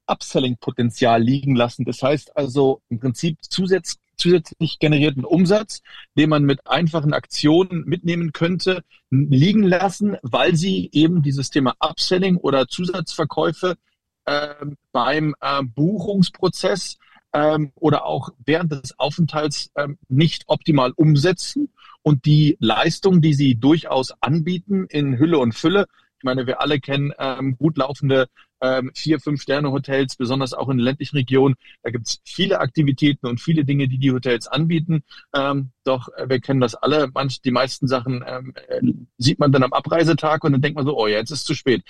Upselling-Potenzial 0.07 1.23
liegen 1.23 1.55
lassen. 1.55 1.85
Das 1.85 2.03
heißt 2.03 2.37
also 2.37 2.81
im 2.89 2.99
Prinzip 2.99 3.39
zusätz 3.43 3.99
zusätzlich 4.19 4.81
generierten 4.81 5.25
Umsatz, 5.25 5.81
den 6.17 6.31
man 6.31 6.43
mit 6.43 6.67
einfachen 6.67 7.13
Aktionen 7.13 7.85
mitnehmen 7.85 8.33
könnte, 8.33 8.83
liegen 9.11 9.63
lassen, 9.63 10.17
weil 10.23 10.57
sie 10.57 10.91
eben 10.93 11.23
dieses 11.23 11.51
Thema 11.51 11.75
Upselling 11.79 12.37
oder 12.37 12.67
Zusatzverkäufe 12.67 13.69
ähm, 13.71 13.77
beim 14.93 15.35
äh, 15.41 15.63
Buchungsprozess 15.63 16.99
ähm, 17.33 17.73
oder 17.75 18.05
auch 18.05 18.31
während 18.45 18.73
des 18.73 18.99
Aufenthalts 18.99 19.71
ähm, 19.77 19.99
nicht 20.09 20.45
optimal 20.47 20.93
umsetzen 20.93 21.71
und 22.03 22.25
die 22.25 22.57
Leistung, 22.61 23.21
die 23.21 23.35
sie 23.35 23.55
durchaus 23.55 24.13
anbieten 24.21 24.87
in 24.89 25.19
Hülle 25.19 25.39
und 25.39 25.55
Fülle. 25.55 25.87
Ich 26.19 26.25
meine, 26.25 26.47
wir 26.47 26.61
alle 26.61 26.81
kennen 26.81 27.13
ähm, 27.19 27.57
gut 27.57 27.77
laufende 27.77 28.29
ähm, 28.61 28.91
vier, 28.95 29.21
fünf 29.21 29.41
Sterne 29.41 29.71
Hotels, 29.71 30.17
besonders 30.17 30.53
auch 30.53 30.69
in 30.69 30.79
ländlichen 30.79 31.17
Regionen. 31.17 31.55
Da 31.83 31.91
gibt 31.91 32.09
es 32.09 32.21
viele 32.25 32.59
Aktivitäten 32.61 33.27
und 33.27 33.41
viele 33.41 33.65
Dinge, 33.65 33.89
die 33.89 33.99
die 33.99 34.11
Hotels 34.11 34.49
anbieten. 34.49 35.05
Ähm, 35.33 35.71
doch 35.85 36.09
äh, 36.17 36.29
wir 36.29 36.41
kennen 36.41 36.61
das 36.61 36.75
alle. 36.75 37.09
Manch, 37.15 37.41
die 37.41 37.53
meisten 37.53 37.87
Sachen 37.87 38.25
ähm, 38.27 38.53
äh, 38.69 38.81
sieht 39.17 39.39
man 39.39 39.53
dann 39.53 39.63
am 39.63 39.73
Abreisetag 39.73 40.43
und 40.43 40.53
dann 40.53 40.63
denkt 40.63 40.77
man 40.77 40.87
so, 40.87 40.99
oh, 40.99 41.07
jetzt 41.07 41.31
ist 41.31 41.41
es 41.41 41.45
zu 41.45 41.55
spät. 41.55 41.85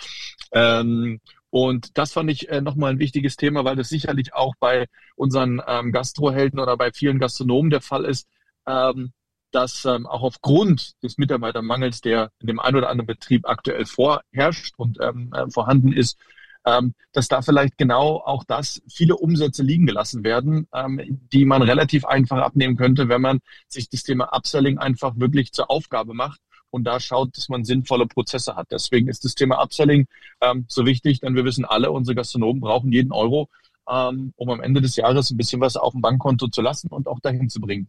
Ähm, 0.52 1.20
und 1.50 1.96
das 1.96 2.12
fand 2.12 2.30
ich 2.30 2.48
äh, 2.48 2.60
nochmal 2.60 2.92
ein 2.92 2.98
wichtiges 2.98 3.36
Thema, 3.36 3.64
weil 3.64 3.76
das 3.76 3.88
sicherlich 3.88 4.34
auch 4.34 4.54
bei 4.60 4.86
unseren 5.16 5.62
ähm, 5.66 5.92
Gastrohelden 5.92 6.60
oder 6.60 6.76
bei 6.76 6.92
vielen 6.92 7.18
Gastronomen 7.18 7.70
der 7.70 7.80
Fall 7.80 8.04
ist, 8.04 8.28
ähm, 8.66 9.12
dass 9.50 9.84
ähm, 9.86 10.06
auch 10.06 10.22
aufgrund 10.22 11.02
des 11.02 11.16
Mitarbeitermangels, 11.16 12.02
der 12.02 12.30
in 12.40 12.48
dem 12.48 12.60
einen 12.60 12.76
oder 12.76 12.90
anderen 12.90 13.06
Betrieb 13.06 13.48
aktuell 13.48 13.86
vorherrscht 13.86 14.74
und 14.76 14.98
ähm, 15.00 15.32
äh, 15.32 15.48
vorhanden 15.50 15.92
ist, 15.92 16.18
ähm, 16.66 16.94
dass 17.12 17.28
da 17.28 17.40
vielleicht 17.40 17.78
genau 17.78 18.18
auch 18.18 18.44
das 18.44 18.82
viele 18.88 19.16
Umsätze 19.16 19.62
liegen 19.62 19.86
gelassen 19.86 20.24
werden, 20.24 20.68
ähm, 20.74 21.00
die 21.32 21.46
man 21.46 21.62
relativ 21.62 22.04
einfach 22.04 22.38
abnehmen 22.38 22.76
könnte, 22.76 23.08
wenn 23.08 23.22
man 23.22 23.38
sich 23.68 23.88
das 23.88 24.02
Thema 24.02 24.34
Upselling 24.36 24.76
einfach 24.76 25.14
wirklich 25.16 25.52
zur 25.52 25.70
Aufgabe 25.70 26.12
macht 26.12 26.40
und 26.70 26.84
da 26.84 27.00
schaut, 27.00 27.36
dass 27.36 27.48
man 27.48 27.64
sinnvolle 27.64 28.06
Prozesse 28.06 28.56
hat. 28.56 28.68
Deswegen 28.70 29.08
ist 29.08 29.24
das 29.24 29.34
Thema 29.34 29.62
Upselling 29.62 30.06
ähm, 30.40 30.64
so 30.68 30.86
wichtig, 30.86 31.20
denn 31.20 31.34
wir 31.34 31.44
wissen 31.44 31.64
alle, 31.64 31.90
unsere 31.90 32.14
Gastronomen 32.14 32.60
brauchen 32.60 32.92
jeden 32.92 33.12
Euro 33.12 33.48
ähm, 33.88 34.32
um 34.36 34.50
am 34.50 34.60
Ende 34.60 34.80
des 34.80 34.96
Jahres 34.96 35.30
ein 35.30 35.36
bisschen 35.36 35.60
was 35.60 35.76
auf 35.76 35.92
dem 35.92 36.02
Bankkonto 36.02 36.48
zu 36.48 36.60
lassen 36.60 36.88
und 36.88 37.08
auch 37.08 37.20
dahin 37.20 37.48
zu 37.48 37.60
bringen. 37.60 37.86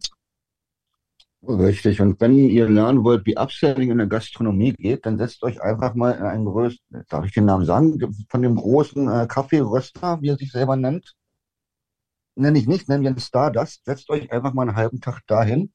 Richtig. 1.42 2.00
Und 2.00 2.20
wenn 2.20 2.36
ihr 2.36 2.68
lernen 2.68 3.02
wollt, 3.02 3.24
wie 3.24 3.36
Upselling 3.36 3.90
in 3.90 3.98
der 3.98 4.06
Gastronomie 4.06 4.72
geht, 4.72 5.06
dann 5.06 5.16
setzt 5.16 5.42
euch 5.42 5.60
einfach 5.62 5.94
mal 5.94 6.12
in 6.12 6.22
einen 6.22 6.44
größten, 6.44 7.04
darf 7.08 7.24
ich 7.24 7.32
den 7.32 7.46
Namen 7.46 7.64
sagen, 7.64 7.98
von 8.28 8.42
dem 8.42 8.56
großen 8.56 9.08
äh, 9.08 9.26
Kaffeeröster, 9.26 10.20
wie 10.20 10.28
er 10.28 10.36
sich 10.36 10.52
selber 10.52 10.76
nennt. 10.76 11.14
Nenne 12.36 12.58
ich 12.58 12.66
nicht, 12.66 12.88
nennen 12.88 13.04
wir 13.04 13.10
ihn 13.10 13.18
Stardust. 13.18 13.84
Setzt 13.84 14.10
euch 14.10 14.30
einfach 14.32 14.52
mal 14.52 14.68
einen 14.68 14.76
halben 14.76 15.00
Tag 15.00 15.20
dahin 15.26 15.72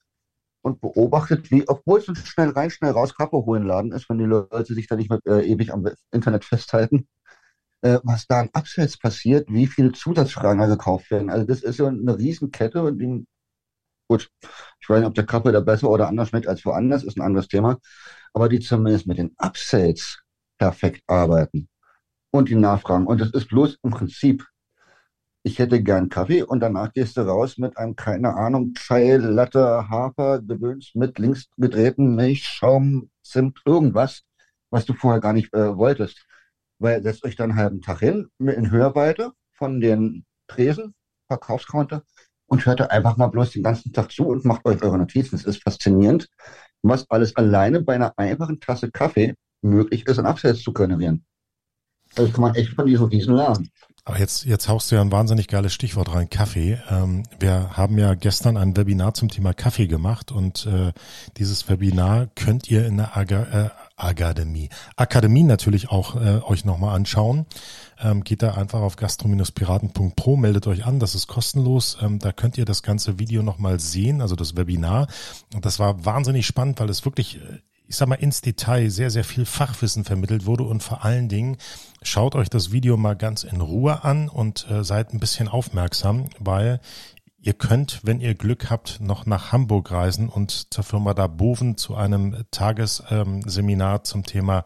und 0.65 0.81
beobachtet, 0.81 1.51
wie, 1.51 1.67
obwohl 1.67 1.99
es 1.99 2.07
ein 2.09 2.15
schnell 2.15 2.49
rein, 2.49 2.71
schnell 2.71 2.91
raus 2.91 3.15
Kaffee 3.15 3.37
holen 3.45 3.63
Laden 3.63 3.91
ist, 3.91 4.09
wenn 4.09 4.17
die 4.17 4.25
Leute 4.25 4.73
sich 4.73 4.87
da 4.87 4.95
nicht 4.95 5.11
mehr 5.11 5.19
äh, 5.27 5.47
ewig 5.47 5.71
am 5.71 5.87
Internet 6.11 6.43
festhalten, 6.43 7.07
äh, 7.81 7.99
was 8.03 8.25
da 8.27 8.41
an 8.41 8.49
Upsells 8.53 8.97
passiert, 8.97 9.47
wie 9.49 9.67
viele 9.67 9.91
Zusatzfragen 9.91 10.67
gekauft 10.67 11.11
werden. 11.11 11.29
Also 11.29 11.45
das 11.45 11.61
ist 11.61 11.77
ja 11.77 11.87
eine 11.87 12.17
Riesenkette 12.17 12.81
und 12.81 12.97
die 12.99 13.27
Gut, 14.07 14.29
ich 14.79 14.87
weiß 14.89 14.99
nicht, 14.99 15.07
ob 15.07 15.15
der 15.15 15.25
Kaffee 15.25 15.51
da 15.51 15.61
besser 15.61 15.89
oder 15.89 16.07
anders 16.07 16.29
schmeckt 16.29 16.47
als 16.47 16.63
woanders, 16.63 17.03
ist 17.03 17.17
ein 17.17 17.23
anderes 17.23 17.47
Thema. 17.47 17.79
Aber 18.33 18.49
die 18.49 18.59
zumindest 18.59 19.07
mit 19.07 19.17
den 19.17 19.33
Upsells 19.37 20.21
perfekt 20.59 21.01
arbeiten 21.07 21.67
und 22.31 22.49
die 22.49 22.55
Nachfragen. 22.55 23.07
Und 23.07 23.19
das 23.19 23.31
ist 23.31 23.47
bloß 23.47 23.79
im 23.81 23.91
Prinzip, 23.91 24.45
ich 25.45 25.59
hätte 25.59 25.83
gern 25.83 26.09
Kaffee 26.09 26.41
und 26.41 26.59
danach 26.59 26.91
gehst 26.91 27.17
du 27.17 27.21
raus 27.21 27.59
mit 27.59 27.77
einem, 27.77 27.95
keine 27.95 28.33
Ahnung, 28.33 28.73
Chai, 28.73 29.17
Latte, 29.17 29.87
Hafer, 29.89 30.41
Gewöhns 30.41 30.93
mit 30.95 31.19
links 31.19 31.45
gedrehten 31.57 32.15
Milch, 32.15 32.45
Schaum, 32.47 33.11
Zimt, 33.21 33.61
irgendwas, 33.63 34.23
was 34.71 34.85
du 34.85 34.93
vorher 34.95 35.21
gar 35.21 35.33
nicht 35.33 35.53
äh, 35.53 35.77
wolltest. 35.77 36.25
Weil 36.79 37.03
setzt 37.03 37.23
euch 37.23 37.35
dann 37.35 37.51
einen 37.51 37.59
halben 37.59 37.81
Tag 37.81 37.99
hin, 37.99 38.27
in 38.39 38.71
Hörweite 38.71 39.33
von 39.53 39.79
den 39.81 40.25
Tresen, 40.47 40.95
Verkaufscounter 41.27 42.01
und 42.47 42.65
hört 42.65 42.79
da 42.79 42.85
einfach 42.85 43.15
mal 43.17 43.27
bloß 43.27 43.51
den 43.51 43.63
ganzen 43.63 43.93
Tag 43.93 44.11
zu 44.11 44.25
und 44.25 44.45
macht 44.45 44.65
euch 44.65 44.81
eure 44.81 44.97
Notizen. 44.97 45.35
Es 45.35 45.45
ist 45.45 45.61
faszinierend, 45.61 46.27
was 46.81 47.07
alles 47.11 47.35
alleine 47.35 47.81
bei 47.81 47.93
einer 47.93 48.17
einfachen 48.17 48.59
Tasse 48.59 48.89
Kaffee 48.89 49.35
möglich 49.61 50.07
ist, 50.07 50.17
an 50.17 50.25
Absatz 50.25 50.63
zu 50.63 50.73
generieren. 50.73 51.23
Also 52.15 52.31
kann 52.31 52.41
man 52.41 52.55
echt 52.55 52.69
von 52.73 52.85
diesen 52.85 53.05
Riesen 53.07 53.35
lernen. 53.35 53.69
Aber 54.07 54.19
jetzt, 54.19 54.45
jetzt 54.45 54.69
haust 54.69 54.91
du 54.91 54.95
ja 54.95 55.01
ein 55.01 55.11
wahnsinnig 55.11 55.47
geiles 55.47 55.73
Stichwort 55.73 56.13
rein, 56.13 56.29
Kaffee. 56.29 56.79
Ähm, 56.91 57.23
wir 57.39 57.75
haben 57.75 57.97
ja 57.97 58.13
gestern 58.13 58.55
ein 58.55 58.77
Webinar 58.77 59.15
zum 59.15 59.29
Thema 59.29 59.55
Kaffee 59.55 59.87
gemacht 59.87 60.31
und 60.31 60.67
äh, 60.67 60.93
dieses 61.37 61.67
Webinar 61.69 62.27
könnt 62.35 62.69
ihr 62.69 62.85
in 62.85 62.97
der 62.97 63.17
Aga 63.17 63.43
äh, 63.43 63.69
Akademie, 63.97 64.69
Akademie 64.95 65.43
natürlich 65.43 65.89
auch 65.89 66.17
äh, 66.17 66.41
euch 66.43 66.65
nochmal 66.65 66.95
anschauen. 66.95 67.47
Ähm, 67.99 68.23
geht 68.23 68.43
da 68.43 68.53
einfach 68.53 68.81
auf 68.81 68.95
gastro-piraten.pro, 68.95 70.35
meldet 70.35 70.67
euch 70.67 70.85
an, 70.85 70.99
das 70.99 71.15
ist 71.15 71.25
kostenlos. 71.25 71.97
Ähm, 71.99 72.19
da 72.19 72.31
könnt 72.31 72.59
ihr 72.59 72.65
das 72.65 72.83
ganze 72.83 73.17
Video 73.17 73.41
nochmal 73.41 73.79
sehen, 73.79 74.21
also 74.21 74.35
das 74.35 74.55
Webinar. 74.55 75.07
Und 75.55 75.65
das 75.65 75.79
war 75.79 76.05
wahnsinnig 76.05 76.45
spannend, 76.45 76.79
weil 76.79 76.89
es 76.89 77.05
wirklich 77.05 77.37
äh, 77.37 77.59
ich 77.87 77.95
sag 77.97 78.07
mal, 78.07 78.15
ins 78.15 78.41
Detail 78.41 78.89
sehr, 78.89 79.11
sehr 79.11 79.23
viel 79.23 79.45
Fachwissen 79.45 80.03
vermittelt 80.03 80.45
wurde 80.45 80.63
und 80.63 80.81
vor 80.81 81.05
allen 81.05 81.29
Dingen 81.29 81.57
schaut 82.05 82.35
euch 82.35 82.49
das 82.49 82.71
Video 82.71 82.97
mal 82.97 83.15
ganz 83.15 83.43
in 83.43 83.61
Ruhe 83.61 84.03
an 84.03 84.29
und 84.29 84.69
äh, 84.69 84.83
seid 84.83 85.13
ein 85.13 85.19
bisschen 85.19 85.47
aufmerksam, 85.47 86.25
weil 86.39 86.79
Ihr 87.45 87.53
könnt, 87.53 87.99
wenn 88.01 88.21
ihr 88.21 88.33
Glück 88.33 88.71
habt, 88.71 89.01
noch 89.01 89.27
nach 89.27 89.51
Hamburg 89.51 89.91
reisen 89.91 90.29
und 90.29 90.73
zur 90.73 90.83
Firma 90.83 91.13
da 91.13 91.27
Boven 91.27 91.77
zu 91.77 91.93
einem 91.93 92.43
Tagesseminar 92.49 93.95
ähm, 93.97 94.03
zum 94.03 94.23
Thema 94.23 94.65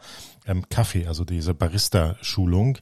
ähm, 0.49 0.67
Kaffee, 0.69 1.07
also 1.07 1.23
diese 1.23 1.53
Barista-Schulung. 1.53 2.79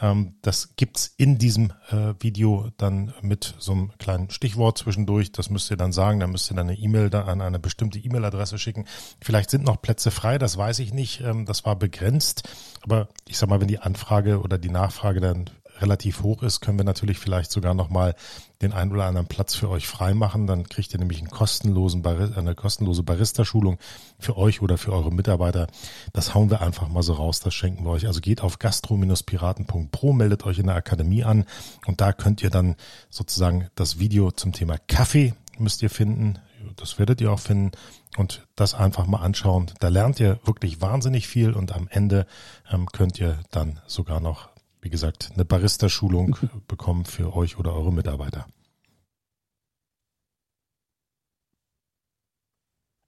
Ähm, 0.00 0.34
das 0.42 0.74
gibt's 0.76 1.14
in 1.16 1.38
diesem 1.38 1.72
äh, 1.90 2.14
Video 2.18 2.70
dann 2.78 3.12
mit 3.20 3.54
so 3.58 3.72
einem 3.72 3.92
kleinen 3.98 4.30
Stichwort 4.30 4.78
zwischendurch. 4.78 5.30
Das 5.30 5.50
müsst 5.50 5.70
ihr 5.70 5.76
dann 5.76 5.92
sagen. 5.92 6.20
Da 6.20 6.26
müsst 6.26 6.50
ihr 6.50 6.56
dann 6.56 6.68
eine 6.68 6.78
E-Mail 6.78 7.10
da 7.10 7.24
an 7.24 7.40
eine 7.40 7.58
bestimmte 7.58 7.98
E-Mail-Adresse 7.98 8.58
schicken. 8.58 8.86
Vielleicht 9.20 9.50
sind 9.50 9.64
noch 9.64 9.82
Plätze 9.82 10.10
frei, 10.10 10.38
das 10.38 10.56
weiß 10.56 10.78
ich 10.78 10.92
nicht. 10.94 11.20
Ähm, 11.20 11.44
das 11.44 11.64
war 11.64 11.76
begrenzt. 11.76 12.48
Aber 12.82 13.08
ich 13.28 13.36
sag 13.36 13.48
mal, 13.48 13.60
wenn 13.60 13.68
die 13.68 13.78
Anfrage 13.78 14.40
oder 14.40 14.56
die 14.56 14.70
Nachfrage 14.70 15.20
dann 15.20 15.50
relativ 15.80 16.22
hoch 16.22 16.42
ist, 16.42 16.60
können 16.60 16.78
wir 16.78 16.84
natürlich 16.84 17.18
vielleicht 17.18 17.50
sogar 17.50 17.74
nochmal 17.74 18.14
den 18.62 18.72
ein 18.72 18.92
oder 18.92 19.04
anderen 19.04 19.26
Platz 19.26 19.54
für 19.54 19.68
euch 19.68 19.86
freimachen. 19.86 20.46
Dann 20.46 20.68
kriegt 20.68 20.92
ihr 20.92 20.98
nämlich 20.98 21.18
einen 21.18 21.30
kostenlosen 21.30 22.04
eine 22.06 22.54
kostenlose 22.54 23.02
Barista-Schulung 23.02 23.78
für 24.18 24.36
euch 24.36 24.62
oder 24.62 24.78
für 24.78 24.92
eure 24.92 25.12
Mitarbeiter. 25.12 25.66
Das 26.12 26.34
hauen 26.34 26.50
wir 26.50 26.60
einfach 26.60 26.88
mal 26.88 27.02
so 27.02 27.14
raus, 27.14 27.40
das 27.40 27.54
schenken 27.54 27.84
wir 27.84 27.90
euch. 27.90 28.06
Also 28.06 28.20
geht 28.20 28.42
auf 28.42 28.58
gastro-piraten.pro, 28.58 30.12
meldet 30.12 30.44
euch 30.46 30.58
in 30.58 30.66
der 30.66 30.76
Akademie 30.76 31.24
an 31.24 31.44
und 31.86 32.00
da 32.00 32.12
könnt 32.12 32.42
ihr 32.42 32.50
dann 32.50 32.76
sozusagen 33.08 33.68
das 33.74 33.98
Video 33.98 34.30
zum 34.30 34.52
Thema 34.52 34.76
Kaffee 34.88 35.34
müsst 35.60 35.82
ihr 35.82 35.90
finden. 35.90 36.38
Das 36.76 36.98
werdet 36.98 37.20
ihr 37.20 37.32
auch 37.32 37.40
finden 37.40 37.70
und 38.16 38.46
das 38.56 38.74
einfach 38.74 39.06
mal 39.06 39.20
anschauen. 39.20 39.70
Da 39.80 39.88
lernt 39.88 40.20
ihr 40.20 40.40
wirklich 40.44 40.80
wahnsinnig 40.80 41.28
viel 41.28 41.52
und 41.52 41.72
am 41.72 41.88
Ende 41.88 42.26
ähm, 42.70 42.86
könnt 42.86 43.20
ihr 43.20 43.38
dann 43.50 43.80
sogar 43.86 44.20
noch 44.20 44.49
wie 44.82 44.90
gesagt, 44.90 45.30
eine 45.34 45.44
Barista-Schulung 45.44 46.36
bekommen 46.68 47.04
für 47.04 47.34
euch 47.34 47.58
oder 47.58 47.74
eure 47.74 47.92
Mitarbeiter. 47.92 48.46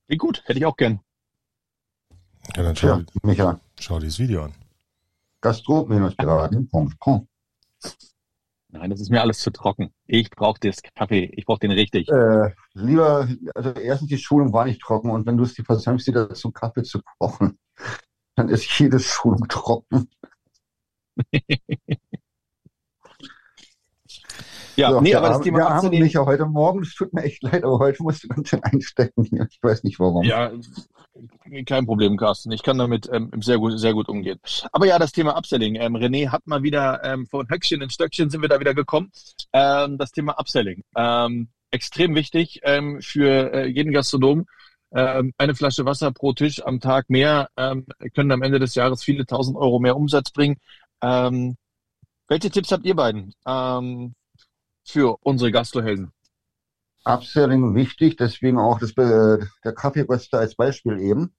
Wie 0.08 0.16
gut, 0.16 0.42
hätte 0.44 0.58
ich 0.58 0.66
auch 0.66 0.76
gern. 0.76 1.00
Ja, 2.56 2.62
dann 2.62 2.76
schau, 2.76 2.98
ja, 2.98 3.04
Micha. 3.22 3.60
schau 3.80 3.98
dieses 3.98 4.18
Video 4.18 4.44
an. 4.44 4.54
Gastro-piraten.com 5.40 7.28
Nein, 8.68 8.90
das 8.90 9.00
ist 9.00 9.10
mir 9.10 9.20
alles 9.20 9.38
zu 9.38 9.50
trocken. 9.50 9.92
Ich 10.06 10.30
brauche 10.30 10.58
das 10.60 10.82
Kaffee. 10.94 11.30
Ich 11.36 11.44
brauche 11.44 11.60
den 11.60 11.72
richtig. 11.72 12.08
Äh, 12.08 12.52
lieber, 12.72 13.28
also 13.54 13.70
erstens, 13.72 14.08
die 14.08 14.18
Schulung 14.18 14.52
war 14.52 14.64
nicht 14.64 14.80
trocken 14.80 15.10
und 15.10 15.26
wenn 15.26 15.36
du 15.36 15.44
es 15.44 15.54
dir 15.54 15.64
versäumst, 15.64 16.06
dir 16.06 16.12
dazu 16.12 16.50
Kaffee 16.50 16.82
zu 16.82 17.00
kochen, 17.18 17.58
dann 18.34 18.48
ist 18.48 18.78
jede 18.78 18.98
Schulung 18.98 19.46
trocken. 19.48 20.08
ja, 24.76 24.90
so, 24.90 25.00
nee, 25.00 25.14
aber 25.14 25.28
das 25.28 25.40
Thema 25.40 25.58
wir 25.58 25.68
haben 25.68 25.88
nicht 25.90 26.18
auch 26.18 26.26
heute 26.26 26.46
Morgen, 26.46 26.82
es 26.82 26.94
tut 26.94 27.12
mir 27.12 27.22
echt 27.24 27.42
leid, 27.42 27.64
aber 27.64 27.78
heute 27.78 28.02
musst 28.02 28.24
du 28.24 28.28
ganz 28.28 28.48
schön 28.48 28.62
einstecken. 28.62 29.28
Ich 29.50 29.62
weiß 29.62 29.84
nicht 29.84 30.00
warum. 30.00 30.24
Ja, 30.24 30.50
kein 31.66 31.86
Problem, 31.86 32.16
Carsten. 32.16 32.50
Ich 32.52 32.62
kann 32.62 32.78
damit 32.78 33.08
ähm, 33.12 33.30
sehr 33.40 33.58
gut, 33.58 33.78
sehr 33.78 33.92
gut 33.92 34.08
umgehen. 34.08 34.38
Aber 34.72 34.86
ja, 34.86 34.98
das 34.98 35.12
Thema 35.12 35.36
Upselling. 35.36 35.76
Ähm, 35.76 35.94
René 35.96 36.28
hat 36.30 36.46
mal 36.46 36.62
wieder 36.62 37.02
ähm, 37.04 37.26
von 37.26 37.48
Höckchen 37.48 37.82
in 37.82 37.90
Stöckchen 37.90 38.30
sind 38.30 38.40
wir 38.40 38.48
da 38.48 38.60
wieder 38.60 38.74
gekommen. 38.74 39.10
Ähm, 39.52 39.98
das 39.98 40.12
Thema 40.12 40.38
Upselling. 40.38 40.82
Ähm, 40.96 41.48
extrem 41.70 42.14
wichtig 42.14 42.60
ähm, 42.64 43.00
für 43.02 43.52
äh, 43.52 43.66
jeden 43.66 43.92
Gastronom 43.92 44.46
ähm, 44.94 45.32
eine 45.38 45.54
Flasche 45.54 45.84
Wasser 45.84 46.12
pro 46.12 46.32
Tisch 46.32 46.62
am 46.64 46.80
Tag 46.80 47.08
mehr 47.08 47.48
können 48.14 48.30
am 48.30 48.42
Ende 48.42 48.58
des 48.58 48.74
Jahres 48.74 49.02
viele 49.02 49.24
tausend 49.24 49.56
Euro 49.56 49.78
mehr 49.78 49.96
Umsatz 49.96 50.30
bringen. 50.32 50.58
Ähm, 51.02 51.56
welche 52.28 52.50
Tipps 52.50 52.72
habt 52.72 52.86
ihr 52.86 52.94
beiden 52.94 53.34
ähm, 53.46 54.14
für 54.86 55.18
unsere 55.22 55.50
Gastrohelden? 55.50 56.12
Upselling 57.04 57.74
wichtig, 57.74 58.16
deswegen 58.16 58.58
auch 58.58 58.78
das, 58.78 58.90
äh, 58.92 59.44
der 59.64 59.74
Kaffeeröster 59.74 60.38
als 60.38 60.54
Beispiel 60.54 60.98
eben. 61.00 61.34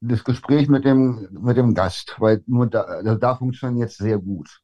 Das 0.00 0.24
Gespräch 0.24 0.68
mit 0.68 0.84
dem, 0.84 1.28
mit 1.30 1.56
dem 1.56 1.74
Gast, 1.74 2.16
weil 2.18 2.42
nur 2.46 2.66
da, 2.66 2.82
also 2.82 3.14
da 3.14 3.36
funktioniert 3.36 3.90
es 3.90 3.98
sehr 3.98 4.18
gut. 4.18 4.60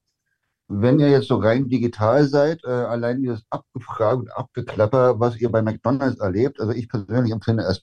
Wenn 0.69 0.99
ihr 0.99 1.11
jetzt 1.11 1.29
so 1.29 1.37
rein 1.37 1.69
digital 1.69 2.27
seid, 2.27 2.65
äh, 2.65 2.71
allein 2.71 3.23
dieses 3.23 3.45
Abgefragt 3.51 4.19
und 4.19 4.37
Abgeklapper, 4.37 5.21
was 5.21 5.37
ihr 5.37 5.51
bei 5.51 5.63
McDonalds 5.63 6.19
erlebt, 6.19 6.59
also 6.59 6.73
ich 6.73 6.89
persönlich 6.89 7.33
empfinde 7.33 7.63
es 7.63 7.83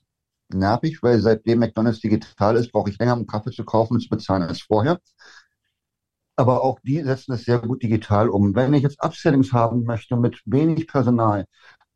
nervig, 0.52 1.02
weil 1.02 1.20
seitdem 1.20 1.60
McDonalds 1.60 2.00
digital 2.00 2.56
ist, 2.56 2.72
brauche 2.72 2.90
ich 2.90 2.98
länger, 2.98 3.16
um 3.16 3.26
Kaffee 3.26 3.52
zu 3.52 3.64
kaufen 3.64 3.94
und 3.94 4.00
zu 4.00 4.10
bezahlen 4.10 4.42
als 4.42 4.60
vorher 4.60 5.00
aber 6.36 6.62
auch 6.62 6.80
die 6.80 7.02
setzen 7.02 7.32
es 7.32 7.44
sehr 7.44 7.58
gut 7.60 7.82
digital 7.82 8.28
um. 8.28 8.54
Wenn 8.54 8.74
ich 8.74 8.82
jetzt 8.82 9.02
Upsellings 9.02 9.52
haben 9.52 9.84
möchte 9.84 10.16
mit 10.16 10.40
wenig 10.46 10.86
Personal, 10.86 11.46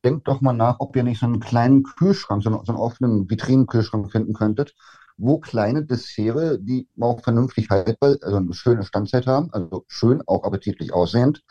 denkt 0.05 0.29
doch 0.29 0.41
mal 0.41 0.53
nach, 0.53 0.77
ob 0.81 0.95
ihr 0.97 1.03
nicht 1.03 1.21
so 1.21 1.27
einen 1.27 1.41
kleinen 1.41 1.83
Kühlschrank, 1.83 2.43
so 2.43 2.51
einen, 2.51 2.65
so 2.65 2.73
einen 2.73 2.81
offenen 2.81 3.29
Vitrinenkühlschrank 3.31 4.11
finden 4.13 4.35
könntet, 4.35 4.75
wo 5.17 5.39
kleine 5.41 5.85
Desserts, 5.85 6.59
die 6.61 6.89
auch 7.01 7.23
vernünftig 7.23 7.71
haltbar, 7.71 8.17
also 8.23 8.37
eine 8.37 8.55
schöne 8.55 8.85
Standzeit 8.85 9.27
haben, 9.27 9.53
also 9.53 9.85
schön, 9.89 10.23
auch 10.27 10.45
appetitlich 10.45 10.93
aussehend, 10.93 11.43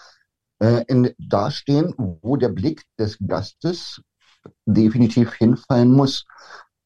äh, 0.59 0.83
in, 0.87 1.13
dastehen, 1.17 1.93
wo 1.97 2.37
der 2.37 2.49
Blick 2.49 2.83
des 2.97 3.17
Gastes 3.19 4.01
definitiv 4.65 5.33
hinfallen 5.33 5.91
muss. 5.91 6.25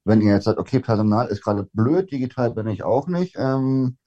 Wenn 0.04 0.22
ihr 0.22 0.34
jetzt 0.34 0.46
sagt, 0.46 0.58
okay, 0.58 0.80
Personal 0.80 1.28
ist 1.28 1.44
gerade 1.44 1.68
blöd, 1.74 2.12
digital 2.12 2.52
bin 2.52 2.68
ich 2.68 2.84
auch 2.84 3.08
nicht, 3.08 3.36
ähm, 3.38 3.98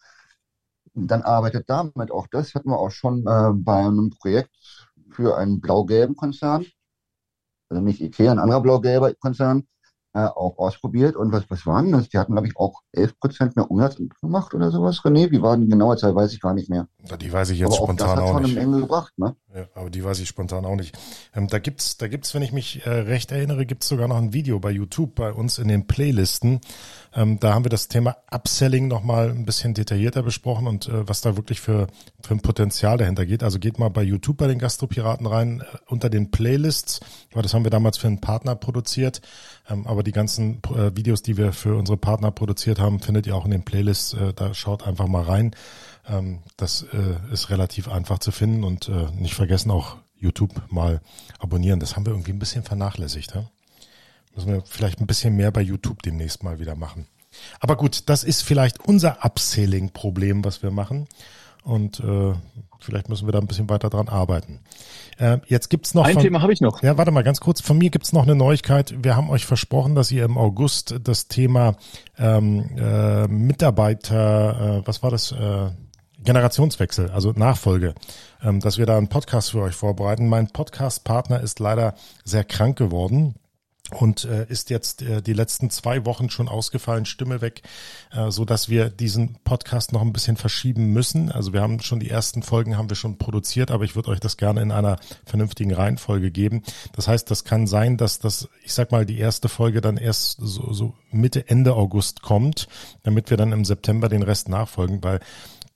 dann 0.94 1.22
arbeitet 1.22 1.68
damit 1.68 2.10
auch 2.10 2.26
das, 2.28 2.54
hatten 2.54 2.70
wir 2.70 2.78
auch 2.78 2.90
schon 2.90 3.26
äh, 3.26 3.52
bei 3.52 3.78
einem 3.84 4.10
Projekt 4.10 4.50
für 5.10 5.36
einen 5.36 5.60
blau-gelben 5.60 6.16
Konzern, 6.16 6.66
also 7.68 7.82
nicht 7.82 8.00
IKEA, 8.00 8.32
ein 8.32 8.38
anderer 8.38 8.60
blau-gelber 8.60 9.14
Konzern, 9.14 9.66
äh, 10.14 10.20
auch 10.20 10.58
ausprobiert. 10.58 11.16
Und 11.16 11.32
was, 11.32 11.44
was 11.48 11.66
waren 11.66 11.90
das? 11.92 12.08
Die 12.08 12.18
hatten, 12.18 12.32
glaube 12.32 12.46
ich, 12.46 12.56
auch 12.56 12.82
11 12.92 13.18
Prozent 13.18 13.56
mehr 13.56 13.70
Umsatz 13.70 13.96
gemacht 14.20 14.54
oder 14.54 14.70
sowas, 14.70 15.00
René? 15.00 15.30
Wie 15.32 15.42
war 15.42 15.56
die 15.56 15.68
genaue 15.68 15.96
Zahl? 15.96 16.14
Weiß 16.14 16.32
ich 16.32 16.40
gar 16.40 16.54
nicht 16.54 16.70
mehr. 16.70 16.86
Die 17.20 17.32
weiß 17.32 17.50
ich 17.50 17.58
jetzt 17.58 17.76
aber 17.76 17.84
spontan 17.84 18.18
auch, 18.18 18.26
das 18.26 18.36
auch 18.36 18.40
nicht. 18.40 18.54
Menge 18.54 18.80
gebracht, 18.80 19.12
ne? 19.16 19.34
Ja, 19.54 19.66
aber 19.74 19.90
die 19.90 20.02
weiß 20.02 20.18
ich 20.20 20.28
spontan 20.28 20.64
auch 20.64 20.76
nicht. 20.76 20.96
Ähm, 21.34 21.48
da 21.48 21.58
gibt's, 21.58 21.96
da 21.96 22.08
gibt's, 22.08 22.34
wenn 22.34 22.42
ich 22.42 22.52
mich 22.52 22.86
äh, 22.86 22.90
recht 22.90 23.32
erinnere, 23.32 23.66
gibt's 23.66 23.88
sogar 23.88 24.08
noch 24.08 24.16
ein 24.16 24.32
Video 24.32 24.58
bei 24.58 24.70
YouTube 24.70 25.14
bei 25.14 25.32
uns 25.32 25.58
in 25.58 25.68
den 25.68 25.86
Playlisten. 25.86 26.60
Ähm, 27.14 27.38
da 27.38 27.54
haben 27.54 27.64
wir 27.64 27.70
das 27.70 27.88
Thema 27.88 28.16
Upselling 28.30 28.88
nochmal 28.88 29.30
ein 29.30 29.44
bisschen 29.44 29.74
detaillierter 29.74 30.22
besprochen 30.22 30.66
und 30.66 30.88
äh, 30.88 31.08
was 31.08 31.20
da 31.20 31.36
wirklich 31.36 31.60
für, 31.60 31.86
für 32.20 32.34
ein 32.34 32.40
Potenzial 32.40 32.98
dahinter 32.98 33.26
geht. 33.26 33.42
Also 33.42 33.58
geht 33.58 33.78
mal 33.78 33.90
bei 33.90 34.02
YouTube 34.02 34.36
bei 34.36 34.48
den 34.48 34.58
Gastropiraten 34.58 35.26
rein 35.26 35.60
äh, 35.60 35.76
unter 35.86 36.10
den 36.10 36.30
Playlists, 36.30 37.00
weil 37.32 37.42
das 37.42 37.54
haben 37.54 37.64
wir 37.64 37.70
damals 37.70 37.98
für 37.98 38.08
einen 38.08 38.20
Partner 38.20 38.56
produziert. 38.56 39.20
Ähm, 39.68 39.86
aber 39.86 40.02
die 40.02 40.12
ganzen 40.12 40.62
äh, 40.74 40.94
Videos, 40.94 41.22
die 41.22 41.36
wir 41.36 41.52
für 41.52 41.76
unsere 41.76 41.96
Partner 41.96 42.30
produziert 42.30 42.78
haben, 42.78 43.00
findet 43.00 43.26
ihr 43.26 43.34
auch 43.34 43.44
in 43.44 43.50
den 43.50 43.64
Playlists. 43.64 44.14
Äh, 44.14 44.34
da 44.34 44.54
schaut 44.54 44.86
einfach 44.86 45.06
mal 45.06 45.22
rein. 45.22 45.54
Ähm, 46.06 46.40
das 46.56 46.82
äh, 46.92 47.32
ist 47.32 47.50
relativ 47.50 47.88
einfach 47.88 48.18
zu 48.18 48.30
finden 48.30 48.64
und 48.64 48.90
nicht 49.18 49.34
vergessen 49.34 49.70
auch 49.70 49.96
YouTube 50.16 50.62
mal 50.70 51.00
abonnieren. 51.38 51.80
Das 51.80 51.96
haben 51.96 52.06
wir 52.06 52.12
irgendwie 52.12 52.32
ein 52.32 52.38
bisschen 52.38 52.62
vernachlässigt. 52.62 53.34
Ja? 53.34 53.46
Müssen 54.34 54.52
wir 54.52 54.62
vielleicht 54.66 55.00
ein 55.00 55.06
bisschen 55.06 55.36
mehr 55.36 55.50
bei 55.50 55.60
YouTube 55.60 56.02
demnächst 56.02 56.42
mal 56.42 56.58
wieder 56.58 56.74
machen. 56.74 57.06
Aber 57.60 57.76
gut, 57.76 58.04
das 58.06 58.24
ist 58.24 58.42
vielleicht 58.42 58.80
unser 58.80 59.24
Upselling-Problem, 59.24 60.44
was 60.44 60.62
wir 60.62 60.70
machen. 60.70 61.08
Und 61.64 61.98
äh, 62.00 62.34
vielleicht 62.78 63.08
müssen 63.08 63.26
wir 63.26 63.32
da 63.32 63.38
ein 63.38 63.46
bisschen 63.46 63.70
weiter 63.70 63.88
dran 63.88 64.08
arbeiten. 64.08 64.60
Äh, 65.18 65.38
jetzt 65.46 65.70
gibt's 65.70 65.94
noch. 65.94 66.04
Ein 66.04 66.14
von, 66.14 66.22
Thema 66.22 66.42
habe 66.42 66.52
ich 66.52 66.60
noch. 66.60 66.82
Ja, 66.82 66.98
warte 66.98 67.10
mal 67.10 67.24
ganz 67.24 67.40
kurz. 67.40 67.62
Von 67.62 67.78
mir 67.78 67.88
gibt's 67.88 68.12
noch 68.12 68.24
eine 68.24 68.34
Neuigkeit. 68.34 68.94
Wir 69.02 69.16
haben 69.16 69.30
euch 69.30 69.46
versprochen, 69.46 69.94
dass 69.94 70.12
ihr 70.12 70.24
im 70.24 70.36
August 70.36 70.96
das 71.02 71.26
Thema 71.28 71.76
ähm, 72.18 72.76
äh, 72.76 73.26
Mitarbeiter, 73.28 74.82
äh, 74.82 74.86
was 74.86 75.02
war 75.02 75.10
das? 75.10 75.32
Äh, 75.32 75.70
Generationswechsel, 76.22 77.10
also 77.10 77.32
Nachfolge, 77.32 77.94
ähm, 78.42 78.60
dass 78.60 78.78
wir 78.78 78.86
da 78.86 78.96
einen 78.96 79.08
Podcast 79.08 79.50
für 79.50 79.60
euch 79.60 79.74
vorbereiten. 79.74 80.26
Mein 80.26 80.48
Podcast-Partner 80.48 81.40
ist 81.40 81.60
leider 81.60 81.94
sehr 82.24 82.44
krank 82.44 82.78
geworden 82.78 83.34
und 83.94 84.24
äh, 84.24 84.46
ist 84.48 84.70
jetzt 84.70 85.02
äh, 85.02 85.22
die 85.22 85.32
letzten 85.32 85.70
zwei 85.70 86.04
Wochen 86.04 86.30
schon 86.30 86.48
ausgefallen, 86.48 87.06
Stimme 87.06 87.40
weg, 87.40 87.62
äh, 88.12 88.30
so 88.30 88.44
dass 88.44 88.68
wir 88.68 88.90
diesen 88.90 89.36
Podcast 89.44 89.92
noch 89.92 90.02
ein 90.02 90.12
bisschen 90.12 90.36
verschieben 90.36 90.92
müssen. 90.92 91.30
Also 91.30 91.52
wir 91.52 91.60
haben 91.62 91.80
schon 91.80 92.00
die 92.00 92.10
ersten 92.10 92.42
Folgen 92.42 92.76
haben 92.76 92.88
wir 92.90 92.96
schon 92.96 93.18
produziert, 93.18 93.70
aber 93.70 93.84
ich 93.84 93.96
würde 93.96 94.10
euch 94.10 94.20
das 94.20 94.36
gerne 94.36 94.60
in 94.62 94.72
einer 94.72 94.98
vernünftigen 95.24 95.72
Reihenfolge 95.72 96.30
geben. 96.30 96.62
Das 96.94 97.08
heißt, 97.08 97.30
das 97.30 97.44
kann 97.44 97.66
sein, 97.66 97.96
dass 97.96 98.18
das, 98.18 98.48
ich 98.62 98.72
sag 98.74 98.92
mal, 98.92 99.06
die 99.06 99.18
erste 99.18 99.48
Folge 99.48 99.80
dann 99.80 99.96
erst 99.96 100.38
so, 100.40 100.72
so 100.72 100.94
Mitte 101.10 101.48
Ende 101.48 101.74
August 101.74 102.22
kommt, 102.22 102.68
damit 103.02 103.30
wir 103.30 103.36
dann 103.36 103.52
im 103.52 103.64
September 103.64 104.08
den 104.08 104.22
Rest 104.22 104.48
nachfolgen, 104.48 105.02
weil 105.02 105.20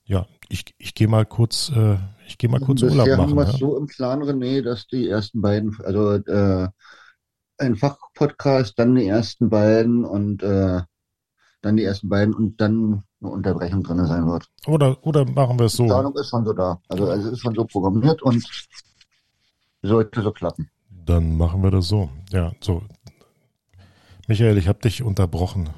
ja, 0.05 0.27
ich, 0.49 0.75
ich 0.79 0.95
gehe 0.95 1.09
mal 1.09 1.27
kurz, 1.27 1.71
äh, 1.75 1.97
ich 2.27 2.39
gehe 2.39 2.49
mal 2.49 2.61
kurz 2.61 2.81
Bisher 2.81 2.93
Urlaub 2.99 3.09
haben 3.19 3.35
machen. 3.35 3.37
wir 3.37 3.43
es 3.45 3.53
Ja. 3.53 3.59
so 3.59 3.77
im 3.77 3.87
Plan, 3.87 4.23
René, 4.23 4.63
dass 4.63 4.87
die 4.87 5.09
ersten 5.09 5.43
beiden, 5.43 5.77
also 5.85 6.15
äh, 6.15 6.69
ein 7.59 7.77
Fachpodcast, 7.77 8.79
dann 8.79 8.95
die 8.95 9.07
ersten 9.07 9.49
beiden 9.51 10.05
und 10.05 10.43
äh, 10.43 10.81
dann 11.61 11.77
die 11.77 11.85
ersten 11.85 12.09
beiden 12.09 12.35
und 12.35 12.61
dann 12.61 13.03
eine 13.21 13.31
Unterbrechung 13.31 13.83
drin 13.83 14.05
sein 14.07 14.27
wird. 14.27 14.49
Oder, 14.67 14.97
oder 15.05 15.25
machen 15.25 15.59
wir 15.59 15.67
es 15.67 15.73
Die 15.73 15.79
so. 15.79 15.87
Planung 15.87 16.17
ist 16.17 16.29
schon 16.29 16.45
so 16.45 16.53
da. 16.53 16.81
Also, 16.89 17.09
also 17.09 17.29
es 17.29 17.33
ist 17.35 17.41
schon 17.41 17.55
so 17.55 17.65
programmiert 17.65 18.23
und 18.23 18.45
sollte 19.83 20.23
so 20.23 20.31
klappen. 20.33 20.71
Dann 20.91 21.37
machen 21.37 21.63
wir 21.63 21.71
das 21.71 21.89
so. 21.89 22.11
Ja, 22.31 22.53
so. 22.61 22.83
Michael, 24.29 24.59
ich 24.59 24.69
habe 24.69 24.79
dich 24.79 25.03
unterbrochen. 25.03 25.71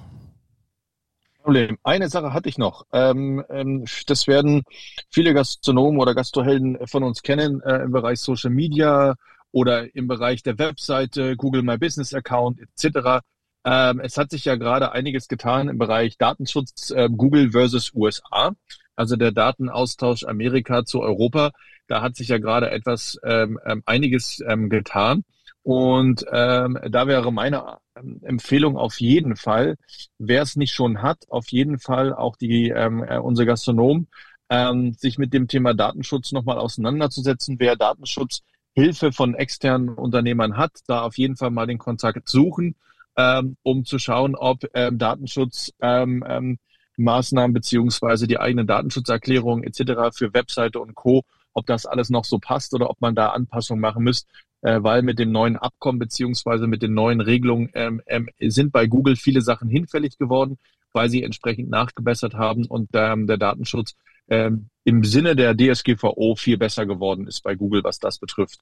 Problem. 1.42 1.78
Eine 1.82 2.08
Sache 2.08 2.34
hatte 2.34 2.48
ich 2.48 2.58
noch. 2.58 2.84
Ähm, 2.92 3.44
ähm, 3.48 3.84
das 4.06 4.26
werden 4.26 4.62
viele 5.08 5.32
Gastronomen 5.32 6.00
oder 6.00 6.14
Gastrohelden 6.14 6.86
von 6.86 7.02
uns 7.02 7.22
kennen 7.22 7.62
äh, 7.62 7.76
im 7.76 7.92
Bereich 7.92 8.20
Social 8.20 8.50
Media 8.50 9.14
oder 9.52 9.94
im 9.94 10.06
Bereich 10.08 10.42
der 10.42 10.58
Webseite, 10.58 11.36
Google 11.36 11.62
My 11.62 11.78
Business 11.78 12.14
Account 12.14 12.60
etc. 12.60 13.22
Ähm, 13.64 14.00
es 14.00 14.16
hat 14.16 14.30
sich 14.30 14.44
ja 14.44 14.56
gerade 14.56 14.92
einiges 14.92 15.28
getan 15.28 15.68
im 15.68 15.78
Bereich 15.78 16.16
Datenschutz 16.16 16.90
äh, 16.90 17.08
Google 17.10 17.50
versus 17.52 17.92
USA, 17.94 18.52
also 18.96 19.16
der 19.16 19.32
Datenaustausch 19.32 20.24
Amerika 20.24 20.84
zu 20.84 21.00
Europa. 21.00 21.50
Da 21.86 22.02
hat 22.02 22.16
sich 22.16 22.28
ja 22.28 22.38
gerade 22.38 22.70
etwas 22.70 23.18
ähm, 23.24 23.58
ähm, 23.66 23.82
einiges 23.84 24.42
ähm, 24.46 24.70
getan. 24.70 25.24
Und 25.62 26.24
ähm, 26.32 26.78
da 26.88 27.06
wäre 27.06 27.32
meine 27.32 27.78
ähm, 27.94 28.20
Empfehlung 28.22 28.78
auf 28.78 28.98
jeden 29.00 29.36
Fall, 29.36 29.76
wer 30.18 30.42
es 30.42 30.56
nicht 30.56 30.72
schon 30.72 31.02
hat, 31.02 31.24
auf 31.28 31.48
jeden 31.48 31.78
Fall 31.78 32.14
auch 32.14 32.36
die 32.36 32.70
ähm, 32.70 33.04
äh, 33.04 33.18
unsere 33.18 33.46
Gastronomen, 33.46 34.08
ähm, 34.48 34.94
sich 34.94 35.18
mit 35.18 35.34
dem 35.34 35.48
Thema 35.48 35.74
Datenschutz 35.74 36.32
nochmal 36.32 36.58
auseinanderzusetzen. 36.58 37.56
Wer 37.58 37.76
Datenschutzhilfe 38.74 39.12
von 39.12 39.34
externen 39.34 39.90
Unternehmern 39.90 40.56
hat, 40.56 40.72
da 40.86 41.02
auf 41.02 41.18
jeden 41.18 41.36
Fall 41.36 41.50
mal 41.50 41.66
den 41.66 41.78
Kontakt 41.78 42.28
suchen, 42.28 42.76
ähm, 43.16 43.56
um 43.62 43.84
zu 43.84 43.98
schauen, 43.98 44.34
ob 44.34 44.64
ähm, 44.74 44.98
Datenschutz 44.98 45.72
ähm, 45.80 46.24
ähm, 46.26 46.58
beziehungsweise 47.52 48.26
die 48.26 48.38
eigene 48.38 48.64
Datenschutzerklärung 48.64 49.62
etc. 49.62 50.14
für 50.16 50.34
Webseite 50.34 50.80
und 50.80 50.94
Co., 50.94 51.22
ob 51.52 51.66
das 51.66 51.86
alles 51.86 52.10
noch 52.10 52.24
so 52.24 52.38
passt 52.38 52.74
oder 52.74 52.90
ob 52.90 53.00
man 53.00 53.14
da 53.14 53.30
Anpassungen 53.30 53.80
machen 53.80 54.04
müsste 54.04 54.28
äh, 54.62 54.82
weil 54.82 55.02
mit 55.02 55.18
dem 55.18 55.32
neuen 55.32 55.56
Abkommen 55.56 55.98
beziehungsweise 55.98 56.66
mit 56.66 56.82
den 56.82 56.94
neuen 56.94 57.20
Regelungen 57.20 57.70
ähm, 57.74 58.02
sind 58.40 58.72
bei 58.72 58.86
Google 58.86 59.16
viele 59.16 59.40
Sachen 59.40 59.68
hinfällig 59.68 60.18
geworden, 60.18 60.58
weil 60.92 61.08
sie 61.08 61.22
entsprechend 61.22 61.70
nachgebessert 61.70 62.34
haben 62.34 62.66
und 62.66 62.94
der 63.26 63.38
Datenschutz 63.38 63.96
im 64.30 65.04
Sinne 65.04 65.36
der 65.36 65.54
DSGVO 65.54 66.34
viel 66.36 66.56
besser 66.56 66.86
geworden 66.86 67.26
ist 67.26 67.42
bei 67.42 67.54
Google, 67.54 67.84
was 67.84 67.98
das 67.98 68.18
betrifft. 68.18 68.60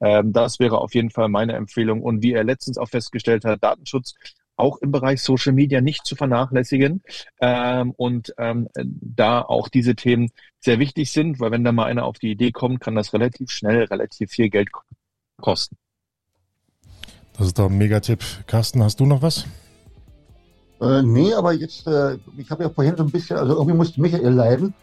Ähm, 0.00 0.32
das 0.32 0.58
wäre 0.58 0.78
auf 0.78 0.94
jeden 0.94 1.10
Fall 1.10 1.28
meine 1.28 1.54
Empfehlung. 1.54 2.02
Und 2.02 2.22
wie 2.22 2.32
er 2.32 2.44
letztens 2.44 2.78
auch 2.78 2.88
festgestellt 2.88 3.44
hat, 3.44 3.62
Datenschutz 3.62 4.14
auch 4.56 4.78
im 4.78 4.92
Bereich 4.92 5.22
Social 5.22 5.52
Media 5.52 5.80
nicht 5.80 6.04
zu 6.04 6.16
vernachlässigen 6.16 7.02
ähm, 7.40 7.92
und 7.96 8.34
ähm, 8.36 8.68
da 8.74 9.40
auch 9.40 9.68
diese 9.68 9.94
Themen 9.94 10.30
sehr 10.60 10.78
wichtig 10.78 11.10
sind, 11.10 11.40
weil 11.40 11.50
wenn 11.50 11.64
da 11.64 11.72
mal 11.72 11.86
einer 11.86 12.04
auf 12.04 12.18
die 12.18 12.30
Idee 12.30 12.52
kommt, 12.52 12.80
kann 12.80 12.94
das 12.94 13.12
relativ 13.14 13.50
schnell 13.50 13.84
relativ 13.84 14.30
viel 14.30 14.50
Geld 14.50 14.68
kosten. 15.40 15.76
Das 17.38 17.46
ist 17.46 17.58
doch 17.58 17.70
ein 17.70 17.78
Megatipp. 17.78 18.22
Carsten, 18.46 18.82
hast 18.82 19.00
du 19.00 19.06
noch 19.06 19.22
was? 19.22 19.46
Äh, 20.80 21.02
nee, 21.02 21.32
aber 21.32 21.52
jetzt, 21.52 21.86
äh, 21.86 22.18
ich 22.36 22.50
habe 22.50 22.64
ja 22.64 22.70
vorhin 22.70 22.96
so 22.96 23.04
ein 23.04 23.10
bisschen, 23.10 23.38
also 23.38 23.54
irgendwie 23.54 23.76
musste 23.76 24.00
Michael 24.00 24.32
leiden. 24.32 24.74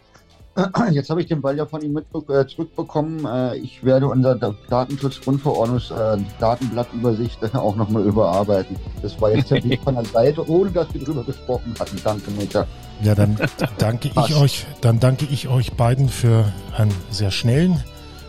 Jetzt 0.90 1.10
habe 1.10 1.20
ich 1.20 1.28
den 1.28 1.40
Ball 1.40 1.56
ja 1.56 1.66
von 1.66 1.82
ihm 1.82 1.92
mit, 1.92 2.06
äh, 2.28 2.46
zurückbekommen. 2.46 3.24
Äh, 3.24 3.56
ich 3.56 3.84
werde 3.84 4.08
unser 4.08 4.34
Datenschutzgrundverordnungs 4.34 5.90
äh, 5.90 7.56
auch 7.56 7.76
nochmal 7.76 8.04
überarbeiten. 8.04 8.76
Das 9.02 9.20
war 9.20 9.34
jetzt 9.34 9.50
der 9.50 9.62
Weg 9.64 9.80
von 9.82 9.94
der 9.94 10.04
Seite, 10.04 10.48
ohne 10.50 10.70
dass 10.70 10.92
wir 10.92 11.02
drüber 11.02 11.22
gesprochen 11.22 11.74
hatten. 11.78 12.00
Danke, 12.02 12.30
Micha. 12.32 12.66
Ja, 13.02 13.14
dann 13.14 13.38
danke 13.78 14.08
ich 14.08 14.34
euch, 14.34 14.66
dann 14.80 14.98
danke 14.98 15.26
ich 15.30 15.48
euch 15.48 15.72
beiden 15.74 16.08
für 16.08 16.52
einen 16.76 16.92
sehr 17.10 17.30
schnellen, 17.30 17.82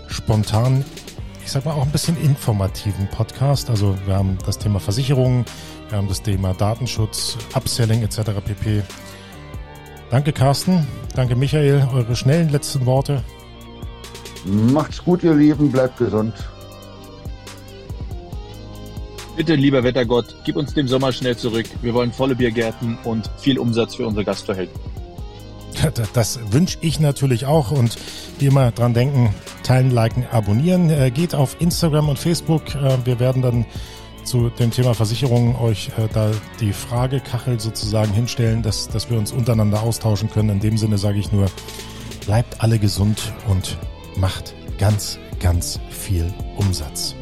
spontanen, 0.07 0.85
ich 1.43 1.51
sag 1.51 1.65
mal 1.65 1.73
auch 1.73 1.81
ein 1.81 1.91
bisschen 1.91 2.15
informativen 2.21 3.07
Podcast. 3.07 3.71
Also 3.71 3.95
wir 4.05 4.15
haben 4.15 4.37
das 4.45 4.59
Thema 4.59 4.79
Versicherungen, 4.79 5.45
wir 5.89 5.97
haben 5.97 6.07
das 6.07 6.21
Thema 6.21 6.53
Datenschutz, 6.53 7.37
Upselling 7.55 8.03
etc. 8.03 8.19
pp. 8.45 8.83
Danke 10.11 10.33
Carsten, 10.33 10.87
danke 11.15 11.35
Michael, 11.35 11.87
eure 11.93 12.15
schnellen 12.15 12.49
letzten 12.49 12.85
Worte. 12.85 13.23
Macht's 14.45 15.03
gut, 15.03 15.23
ihr 15.23 15.35
Lieben, 15.35 15.71
bleibt 15.71 15.97
gesund. 15.97 16.33
Bitte, 19.37 19.55
lieber 19.55 19.83
Wettergott, 19.83 20.35
gib 20.43 20.55
uns 20.55 20.73
den 20.73 20.87
Sommer 20.87 21.13
schnell 21.13 21.37
zurück. 21.37 21.65
Wir 21.81 21.93
wollen 21.93 22.11
volle 22.11 22.35
Biergärten 22.35 22.97
und 23.03 23.29
viel 23.37 23.57
Umsatz 23.59 23.95
für 23.95 24.05
unsere 24.05 24.25
Gastverhältnisse. 24.25 24.79
Das 26.13 26.39
wünsche 26.51 26.77
ich 26.81 26.99
natürlich 26.99 27.45
auch 27.45 27.71
und 27.71 27.95
wie 28.39 28.47
immer 28.47 28.71
dran 28.71 28.93
denken, 28.93 29.33
teilen, 29.63 29.91
liken, 29.91 30.25
abonnieren. 30.29 30.89
Äh, 30.89 31.11
Geht 31.11 31.33
auf 31.35 31.55
Instagram 31.59 32.09
und 32.09 32.19
Facebook. 32.19 32.75
Äh, 32.75 32.97
Wir 33.05 33.19
werden 33.19 33.41
dann 33.41 33.65
zu 34.29 34.49
dem 34.49 34.69
Thema 34.69 34.93
Versicherungen 34.93 35.55
euch 35.55 35.89
äh, 35.97 36.07
da 36.13 36.29
die 36.59 36.71
Fragekachel 36.71 37.59
sozusagen 37.59 38.13
hinstellen, 38.13 38.61
dass, 38.61 38.87
dass 38.87 39.09
wir 39.09 39.17
uns 39.17 39.31
untereinander 39.31 39.81
austauschen 39.81 40.29
können. 40.29 40.49
In 40.49 40.59
dem 40.59 40.77
Sinne 40.77 40.99
sage 40.99 41.17
ich 41.17 41.31
nur, 41.31 41.47
bleibt 42.27 42.61
alle 42.61 42.77
gesund 42.77 43.33
und 43.47 43.77
macht 44.17 44.53
ganz, 44.77 45.17
ganz 45.39 45.79
viel 45.89 46.31
Umsatz. 46.57 47.15